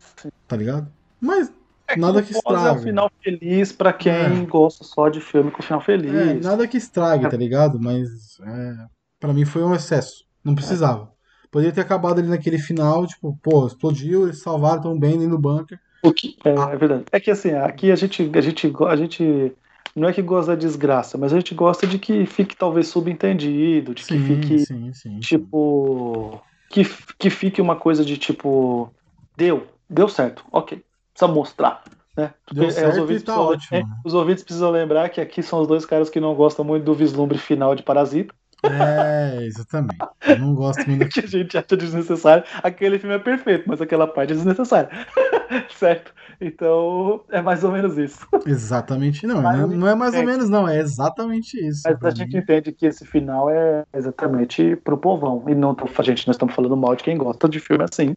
[0.47, 0.91] Tá ligado?
[1.19, 1.51] Mas
[1.97, 2.83] nada que O pós é um estrague.
[2.83, 4.45] final feliz pra quem É.
[4.45, 6.13] gosta só de filme com final feliz.
[6.13, 7.79] É, nada que estrague, tá ligado?
[7.79, 8.85] Mas é,
[9.19, 10.25] para mim foi um excesso.
[10.43, 11.11] Não precisava.
[11.51, 15.37] Poderia ter acabado ali naquele final, tipo, pô, explodiu, eles salvaram tão bem ali no
[15.37, 15.79] bunker.
[16.03, 17.03] O que, é, é verdade.
[17.11, 19.53] É que assim, aqui a gente, a gente, a gente
[19.97, 23.95] não é que gosta da desgraça, mas a gente gosta de que fique talvez subentendido,
[23.95, 25.19] de que Sim, fique sim, sim.
[25.19, 26.39] tipo
[26.69, 26.83] que,
[27.17, 28.93] que fique uma coisa de tipo
[29.35, 30.83] deu, deu certo, ok,
[31.13, 31.83] precisa mostrar,
[32.15, 32.33] né?
[32.51, 35.61] Deu É, certo os ouvintes tá ótimo, é, os ouvintes precisam lembrar que aqui são
[35.61, 38.33] os dois caras que não gostam muito do vislumbre final de Parasita,
[38.71, 39.97] É, exatamente.
[40.27, 42.43] Eu não gosto muito que a gente acha desnecessário.
[42.63, 44.89] Aquele filme é perfeito, mas aquela parte é desnecessária,
[45.77, 46.13] certo?
[46.39, 48.19] Então é mais ou menos isso.
[48.45, 49.41] Exatamente, não.
[49.41, 50.25] Mas não é- Não é mais ou é.
[50.25, 50.67] menos, não.
[50.67, 51.81] É exatamente isso.
[51.85, 52.39] Mas a gente mim.
[52.39, 55.43] entende que esse final é exatamente pro povão.
[55.47, 58.15] E não tô, a gente, nós estamos falando mal de quem gosta de filme assim.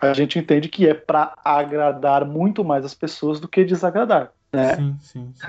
[0.00, 4.30] A gente entende que é pra agradar muito mais as pessoas do que desagradar.
[4.52, 4.74] Né?
[4.76, 5.46] Sim, sim, sim.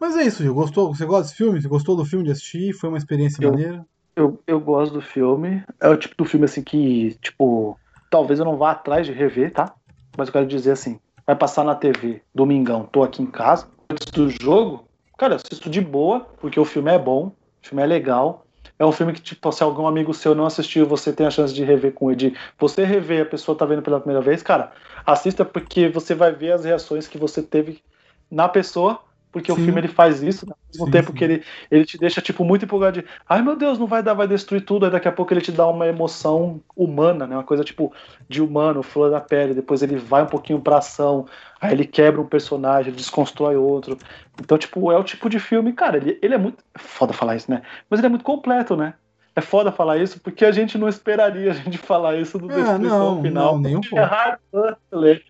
[0.00, 0.54] Mas é isso, Gil.
[0.54, 0.94] Gostou?
[0.94, 1.60] Você gosta desse filme?
[1.60, 2.72] Você gostou do filme de assistir?
[2.72, 3.86] Foi uma experiência Eu- maneira?
[4.14, 5.62] Eu, eu gosto do filme.
[5.78, 7.78] É o tipo do filme assim que, tipo,
[8.08, 9.74] talvez eu não vá atrás de rever, tá?
[10.16, 14.06] Mas eu quero dizer assim, vai passar na TV, domingão, tô aqui em casa, antes
[14.10, 14.88] do jogo,
[15.18, 18.46] cara, assisto de boa, porque o filme é bom, o filme é legal.
[18.78, 21.52] É um filme que, tipo, se algum amigo seu não assistiu, você tem a chance
[21.52, 22.30] de rever com ele.
[22.30, 24.72] De você rever, a pessoa tá vendo pela primeira vez, cara,
[25.04, 27.82] assista porque você vai ver as reações que você teve
[28.30, 29.00] na pessoa,
[29.32, 29.64] porque o Sim.
[29.64, 30.52] filme ele faz isso, né?
[30.52, 31.16] ao mesmo Sim, tempo sim.
[31.18, 34.14] que ele, ele te deixa, tipo, muito empolgado de ai meu Deus, não vai dar,
[34.14, 37.36] vai destruir tudo, aí daqui a pouco ele te dá uma emoção humana, né?
[37.36, 37.92] Uma coisa tipo
[38.28, 41.26] de humano, flor da pele, depois ele vai um pouquinho pra ação,
[41.60, 43.98] aí ele quebra um personagem, ele desconstrói outro.
[44.40, 46.64] Então, tipo, é o tipo de filme, cara, ele, ele é muito.
[46.74, 47.62] É foda falar isso, né?
[47.90, 48.94] Mas ele é muito completo, né?
[49.36, 52.54] É foda falar isso porque a gente não esperaria a gente falar isso do Ah,
[52.62, 53.52] Destruição não, Final.
[53.54, 54.06] não, nem um É pouco.
[54.06, 55.22] Hard Butler.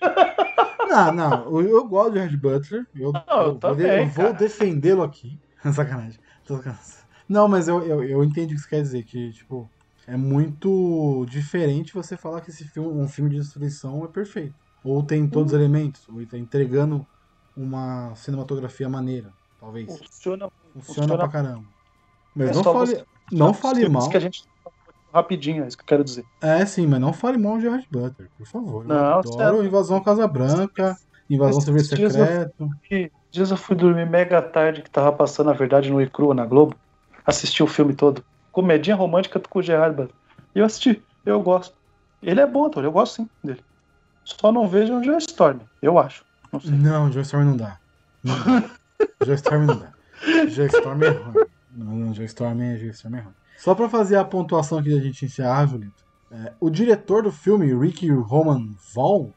[0.84, 2.86] Não, não, eu, eu gosto de Red Butler.
[2.94, 5.40] Eu, Não, eu eu vou, também, defendê-lo aqui.
[5.74, 6.20] Sacanagem.
[7.28, 9.72] Não, mas eu, eu, eu entendi o que você quer dizer, que, tipo,
[10.06, 14.54] é muito diferente você falar que esse filme, um filme de destruição é perfeito.
[14.82, 15.58] Ou tem todos Uhum.
[15.58, 17.06] os elementos, ou tá entregando
[17.56, 19.86] uma cinematografia maneira, talvez.
[19.86, 20.48] Funciona.
[20.72, 21.18] Funciona funciona.
[21.18, 21.75] pra caramba.
[22.36, 24.10] Mas É não fale, você- não fale filmes mal.
[24.10, 24.44] que a gente
[25.12, 26.24] rapidinho, é isso que eu quero dizer.
[26.42, 28.82] É, sim, mas não fale mal de Red Butler, por favor.
[28.84, 29.64] Eu Não, adoro certo.
[29.64, 30.94] Invasão Casa Branca,
[31.30, 32.68] Invasão Serviço eu- Secreto.
[33.30, 36.76] Dias eu fui dormir mega tarde que tava passando, na verdade, no Icrua, na Globo.
[37.24, 38.22] Assisti o filme todo
[38.52, 40.14] comedinha romântica com o Gerard Butler.
[40.54, 41.74] E eu assisti, eu gosto.
[42.22, 43.62] Ele é bom ator, eu gosto sim dele.
[44.24, 46.24] Só não vejo o Joe Storm, eu acho.
[46.52, 46.70] Não sei.
[46.70, 47.78] Não, Joe Storm não dá.
[48.24, 48.70] Não dá.
[49.26, 49.92] Joe Storm não dá.
[50.48, 51.46] Joe Storm é ruim.
[51.76, 53.34] Não, não, Joe Storm é, Joe Storm é ruim.
[53.58, 56.04] Só pra fazer a pontuação aqui da gente encerrar, Julito.
[56.30, 59.30] é, o diretor do filme, Ricky Roman Vaughn,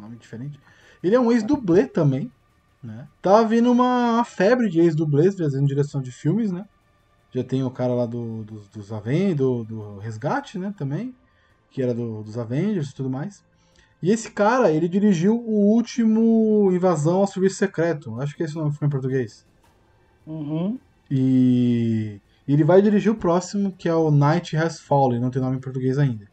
[0.00, 0.58] nome diferente,
[1.02, 2.30] ele é um ex-dublê também.
[2.82, 3.06] Né?
[3.20, 6.66] Tá vindo uma febre de ex-dublês fazendo direção de filmes, né?
[7.30, 10.74] Já tem o cara lá do, dos, dos Avengers, do, do Resgate, né?
[10.76, 11.14] Também,
[11.70, 13.44] que era do, dos Avengers e tudo mais.
[14.02, 18.20] E esse cara, ele dirigiu o último Invasão ao Serviço Secreto.
[18.20, 19.46] Acho que esse nome foi em português.
[20.26, 20.76] Uhum.
[21.14, 25.56] E ele vai dirigir o próximo, que é o Night Has Fallen, não tem nome
[25.58, 26.26] em português ainda.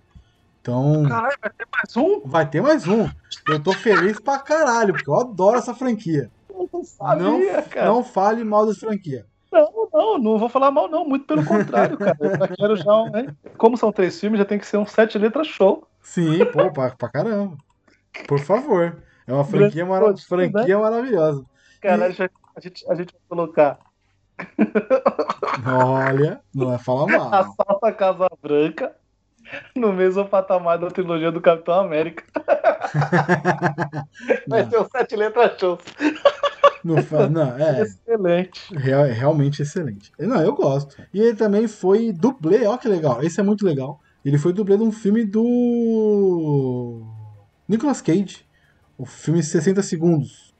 [0.62, 2.22] Então, Caralho, vai ter mais um?
[2.26, 3.10] vai ter mais um.
[3.50, 6.32] Eu tô feliz pra caralho, porque eu adoro essa franquia.
[6.50, 7.88] Eu não sabia, Não, cara.
[7.88, 9.26] não fale mal dessa franquia.
[9.52, 11.04] Não, não, não vou falar mal, não.
[11.04, 12.18] Muito pelo contrário, cara.
[12.18, 13.36] Eu já quero já um, né?
[13.58, 15.86] Como são três filmes, já tem que ser um sete letras show.
[16.02, 17.58] Sim, pô, pra, pra caramba.
[18.28, 19.04] Por favor.
[19.28, 21.44] É uma franquia, mara Grande franquia maravilhosa.
[21.82, 23.80] Cara, gente, a gente, a gente vai colocar
[25.66, 27.34] Olha, não é falar mal.
[27.34, 28.94] Assalto à Casa Branca
[29.76, 32.24] no mesmo patamar da trilogia do Capitão América.
[34.48, 35.80] Vai ser um sete letras show.
[36.84, 36.96] não,
[37.30, 38.74] não, é, Excelente.
[38.76, 40.12] real- é realmente excelente.
[40.20, 40.96] Não, eu gosto.
[41.14, 43.24] E ele também foi dublê, ó que legal.
[43.24, 44.00] Esse é muito legal.
[44.24, 47.02] Ele foi dublê de um filme do
[47.68, 48.46] Nicolas Cage.
[48.98, 50.54] O filme 60 segundos.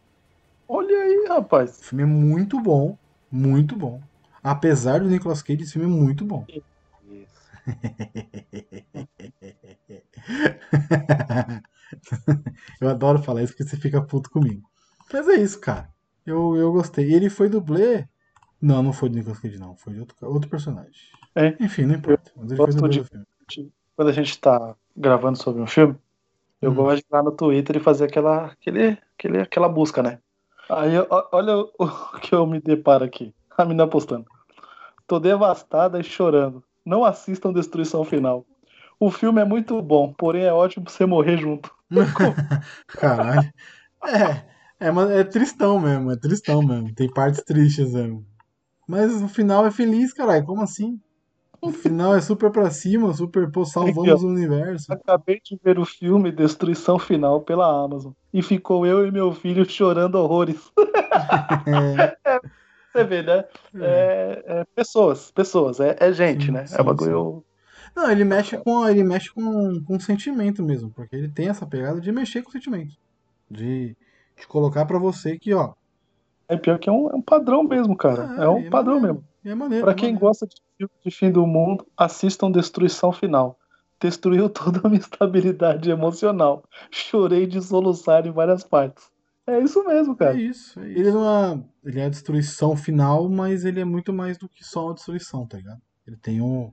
[0.68, 1.80] Olha aí, rapaz.
[1.80, 2.98] O filme é muito bom,
[3.32, 4.02] muito bom.
[4.44, 6.46] Apesar do Nicolas Cage, esse filme é muito bom.
[12.80, 14.68] eu adoro falar isso porque você fica puto comigo.
[15.12, 15.90] Mas é isso, cara.
[16.26, 17.10] Eu, eu gostei.
[17.10, 18.08] E ele foi dublê.
[18.62, 19.76] Não, não foi do Nicolas Cage, não.
[19.76, 20.92] Foi de outro, outro personagem.
[21.36, 21.56] É.
[21.60, 22.32] Enfim, não importa.
[22.36, 23.26] Mas ele foi dublê de- do filme.
[23.96, 25.96] Quando a gente tá gravando sobre um filme,
[26.62, 26.76] eu Hum.
[26.76, 30.20] gosto de ir lá no Twitter e fazer aquela, aquele, aquele, aquela busca, né?
[30.70, 30.94] Aí,
[31.32, 33.34] olha o, que eu me deparo aqui.
[33.58, 34.26] A menina postando.
[35.08, 36.64] Tô devastada e chorando.
[36.86, 38.46] Não assistam Destruição Final.
[39.00, 41.74] O filme é muito bom, porém é ótimo pra você morrer junto.
[42.88, 43.52] Caralho.
[44.04, 46.94] É, é, é tristão mesmo, é tristão mesmo.
[46.94, 48.26] Tem partes tristes mesmo.
[48.88, 50.46] Mas o final é feliz, caralho.
[50.46, 51.00] Como assim?
[51.62, 54.92] O final é super pra cima, super, pô, salvamos o universo.
[54.94, 58.14] Acabei de ver o filme Destruição Final pela Amazon.
[58.34, 60.72] E ficou eu e meu filho chorando horrores.
[62.26, 62.40] É,
[62.92, 63.44] Você vê, né?
[63.76, 66.66] É, é pessoas, pessoas, é, é gente, Sim, né?
[66.66, 67.44] sim, é bagulho.
[67.96, 72.00] Não, ele mexe com ele mexe com, com sentimento mesmo, porque ele tem essa pegada
[72.00, 72.96] de mexer com sentimento,
[73.50, 73.96] de,
[74.38, 75.74] de colocar pra você que, ó,
[76.48, 78.34] É pior que é um, é um padrão mesmo, cara.
[78.38, 79.16] Ah, É um é padrão maneiro.
[79.16, 79.28] mesmo.
[79.46, 79.84] é maneiro.
[79.86, 80.26] Pra é quem maneiro.
[80.28, 83.60] gosta de filme de fim do mundo, assistam Destruição Final.
[84.00, 86.64] Destruiu toda a minha estabilidade emocional.
[86.90, 89.10] Chorei de soluçar em várias partes.
[89.46, 90.40] É isso mesmo, É cara.
[90.40, 91.00] isso, é isso.
[91.00, 94.64] Ele não é, ele é a destruição final, mas ele é muito mais do que
[94.64, 95.82] só uma destruição, tá ligado?
[96.08, 96.72] Ele tem um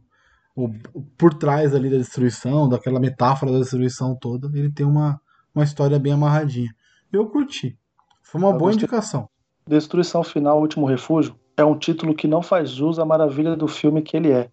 [0.55, 5.21] o, o- por trás ali da destruição, daquela metáfora da destruição toda, ele tem uma,
[5.55, 6.71] uma história bem amarradinha.
[7.13, 7.79] Eu curti.
[8.23, 8.85] Foi uma Eu boa gostei.
[8.85, 9.29] indicação.
[9.67, 14.03] Destruição Final, Último Refúgio é um título que não faz jus à maravilha do filme
[14.03, 14.51] que ele é.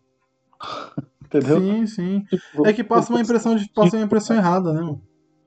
[1.26, 1.60] Entendeu?
[1.60, 2.26] Sim, sim.
[2.30, 4.82] Tipo, É que passa uma impressão de passa uma impressão errada, né?
[4.82, 5.02] mano?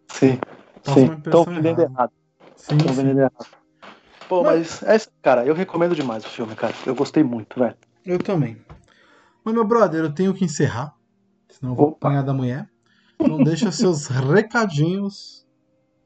[0.09, 0.39] Sim,
[0.85, 1.13] Passa sim.
[1.15, 2.11] Estão vendendo errado.
[2.57, 3.01] Sim, Estão sim.
[3.03, 3.47] vendendo errado.
[4.29, 6.75] Pô, Mas- mas é isso, cara, eu recomendo demais o filme, cara.
[6.85, 7.77] Eu gostei muito, velho.
[8.05, 8.57] Eu também.
[9.45, 10.95] Mas, meu brother, eu tenho que encerrar.
[11.49, 12.09] Senão eu vou Opa.
[12.09, 12.69] apanhar da mulher.
[13.21, 15.47] Então deixa seus recadinhos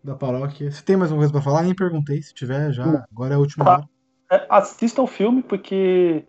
[0.05, 0.71] da paróquia.
[0.71, 2.21] Se tem mais alguma coisa pra falar, nem perguntei.
[2.23, 2.87] Se tiver, já.
[2.87, 3.05] Não.
[3.11, 3.73] Agora é a última Tá.
[3.73, 3.89] hora.
[4.31, 6.25] É, assistam o filme, porque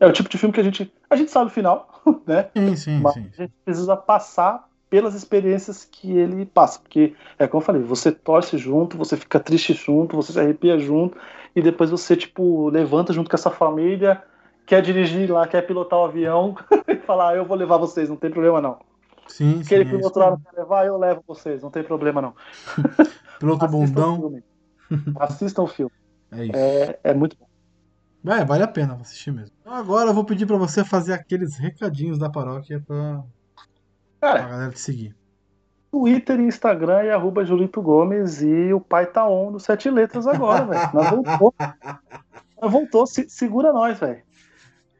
[0.00, 0.92] é o tipo de filme que a gente.
[1.10, 2.48] A gente sabe o final, né?
[2.56, 3.30] Sim, sim, Mas sim.
[3.32, 6.80] a gente precisa passar pelas experiências que ele passa.
[6.80, 10.78] Porque, é como eu falei, você torce junto, você fica triste junto, você se arrepia
[10.78, 11.16] junto,
[11.54, 14.22] e depois você, tipo, levanta junto com essa família,
[14.66, 16.56] quer dirigir lá, quer pilotar o avião,
[16.88, 18.78] e falar, ah, eu vou levar vocês, não tem problema não.
[19.26, 19.60] Sim, sim.
[19.62, 22.34] Aquele é piloto lá não quer levar, eu levo vocês, não tem problema não.
[23.38, 24.44] Piloto Assistam o filme.
[25.18, 25.92] Assistam o filme.
[26.32, 26.56] É isso.
[26.56, 27.46] É, é muito bom.
[28.24, 29.54] Vai, vale a pena assistir mesmo.
[29.60, 33.22] Então agora eu vou pedir pra você fazer aqueles recadinhos da paróquia pra,
[34.20, 35.14] pra Cara, galera te seguir.
[35.90, 40.26] Twitter e Instagram é arroba Julito Gomes e o pai tá on do Sete Letras
[40.26, 40.90] agora, velho.
[40.94, 41.54] Nós voltou.
[42.62, 44.22] Nós voltou, se- segura nós, velho.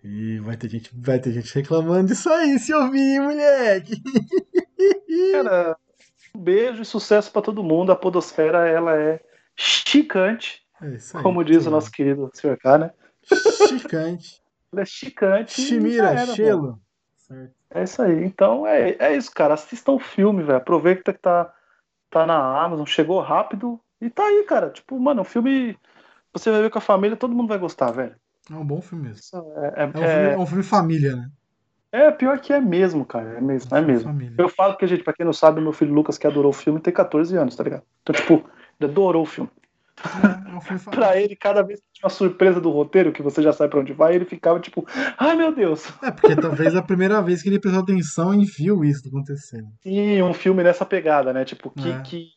[0.04, 4.02] E vai ter gente, vai ter gente reclamando disso aí, se ouvir, moleque.
[5.32, 5.76] Cara,
[6.34, 7.92] um beijo e sucesso pra todo mundo.
[7.92, 9.20] A Podosfera, ela é
[9.56, 11.22] chicante, É isso aí.
[11.22, 12.56] como diz o nosso querido Sr.
[12.58, 12.90] K, né?
[13.68, 14.42] Chicante.
[14.72, 15.60] Ela é chicante.
[15.60, 16.80] Chimira, Chelo.
[17.16, 17.52] certo.
[17.70, 18.24] É isso aí.
[18.24, 19.54] Então é, é isso, cara.
[19.54, 20.58] Assistam o filme, velho.
[20.58, 21.52] Aproveita que tá,
[22.10, 24.70] tá na Amazon, chegou rápido e tá aí, cara.
[24.70, 25.76] Tipo, mano, um filme.
[26.32, 28.14] Você vai ver com a família, todo mundo vai gostar, velho.
[28.50, 29.20] É um bom filme mesmo.
[29.56, 31.30] É, é, É um filme, é um filme família, né?
[31.92, 33.36] é, é pior que é mesmo, cara.
[33.36, 34.08] É mesmo, é mesmo.
[34.08, 34.34] Família.
[34.38, 36.80] Eu falo que, gente, pra quem não sabe, meu filho Lucas, que adorou o filme,
[36.80, 37.82] tem 14 anos, tá ligado?
[38.02, 38.48] Então, tipo,
[38.80, 39.50] ele adorou o filme.
[40.90, 43.80] Pra ele, cada vez que tinha uma surpresa do roteiro, que você já sabe pra
[43.80, 44.86] onde vai, ele ficava tipo,
[45.18, 45.86] ai meu Deus.
[46.02, 49.68] É, porque talvez a primeira vez que ele prestou atenção e viu isso acontecendo.
[49.84, 51.44] E um filme nessa pegada, né?
[51.44, 52.00] Tipo, que, É.
[52.00, 52.28] que,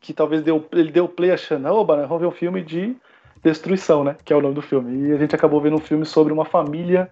[0.00, 2.02] que talvez deu, ele deu play achando, oba, né?
[2.06, 2.96] Vamos ver um filme de
[3.42, 4.16] destruição, né?
[4.24, 5.08] Que é o nome do filme.
[5.08, 7.10] E a gente acabou vendo um filme sobre uma família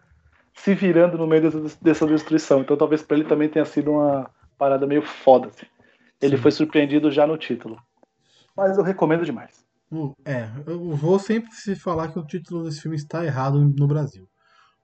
[0.55, 2.61] se virando no meio dessa, dessa destruição.
[2.61, 4.29] Então talvez pra ele também tenha sido uma
[4.59, 5.49] parada meio foda.
[5.49, 5.67] assim.
[6.21, 6.43] Ele Sim.
[6.43, 7.79] foi surpreendido já no título.
[8.57, 9.62] Mas eu recomendo demais.
[10.25, 14.27] É, eu vou sempre se falar que o título desse filme está errado no Brasil.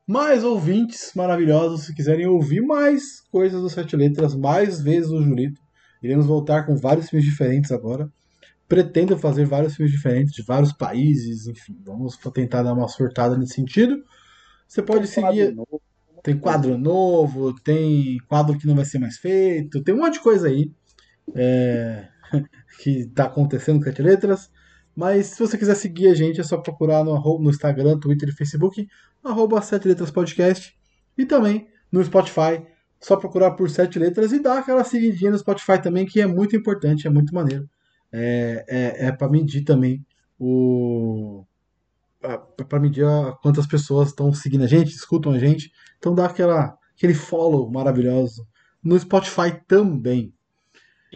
[0.07, 5.61] Mais ouvintes maravilhosos, se quiserem ouvir mais coisas do Sete Letras, mais vezes o Julito,
[6.03, 8.11] iremos voltar com vários filmes diferentes agora.
[8.67, 13.55] Pretendo fazer vários filmes diferentes de vários países, enfim, vamos tentar dar uma surtada nesse
[13.55, 14.03] sentido.
[14.67, 15.57] Você pode seguir.
[16.23, 20.21] Tem quadro novo, tem quadro que não vai ser mais feito, tem um monte de
[20.21, 20.71] coisa aí
[21.35, 22.09] é,
[22.83, 24.51] que tá acontecendo com Sete Letras.
[24.99, 28.33] Mas se você quiser seguir a gente, é só procurar no, no Instagram, Twitter e
[28.33, 28.89] Facebook,
[29.23, 30.77] arroba Sete Letras Podcast.
[31.17, 32.67] E também no Spotify,
[32.99, 36.57] só procurar por Sete Letras e dar aquela seguidinha no Spotify também, que é muito
[36.57, 37.71] importante, é muito maneiro.
[38.11, 40.05] É, é, é para medir também
[40.37, 41.45] o.
[42.69, 43.05] para medir
[43.41, 45.71] quantas pessoas estão seguindo a gente, escutam a gente.
[45.97, 48.45] Então dá aquela, aquele follow maravilhoso
[48.83, 50.35] no Spotify também.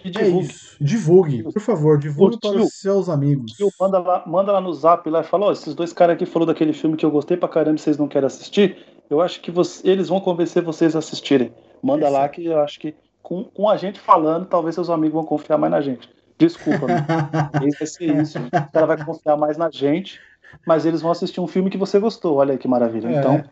[0.05, 0.47] E É divulgue.
[0.47, 0.77] isso.
[0.81, 2.53] Divulgue, por favor, divulgue Curtiu?
[2.53, 3.53] para os seus amigos.
[3.81, 6.47] Manda lá, manda lá no zap lá e fala, ó, esses dois caras aqui falou
[6.47, 8.79] daquele filme que eu gostei pra caramba e vocês não querem assistir,
[9.11, 11.53] eu acho que você- eles vão convencer vocês a assistirem.
[11.83, 15.25] Manda lá que eu acho que com, com a gente falando, talvez seus amigos vão
[15.25, 16.09] confiar mais na gente.
[16.39, 17.07] Desculpa, né?
[17.63, 18.39] Esse vai ser isso.
[18.39, 20.19] O cara vai confiar mais na gente,
[20.67, 22.37] mas eles vão assistir um filme que você gostou.
[22.37, 23.09] Olha aí que maravilha.
[23.09, 23.19] É.
[23.21, 23.45] Então,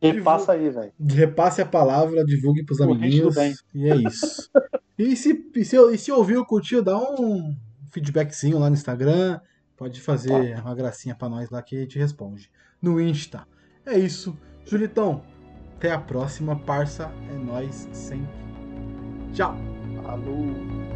[0.00, 0.92] repassa aí, velho.
[1.00, 3.34] Repasse a palavra, divulgue pros amiguinhos.
[3.34, 3.54] bem.
[3.74, 4.50] E é isso.
[4.98, 7.56] e, se, e, se, e se ouviu, curtiu, dá um
[7.90, 9.40] feedbackzinho lá no Instagram.
[9.76, 12.50] Pode fazer uma gracinha pra nós lá que a gente responde.
[12.80, 13.46] No Insta.
[13.84, 14.38] É isso.
[14.64, 15.24] Julitão,
[15.76, 17.10] até a próxima, parça.
[17.30, 18.30] É nós sempre.
[19.32, 19.56] Tchau.
[20.06, 20.91] Alô.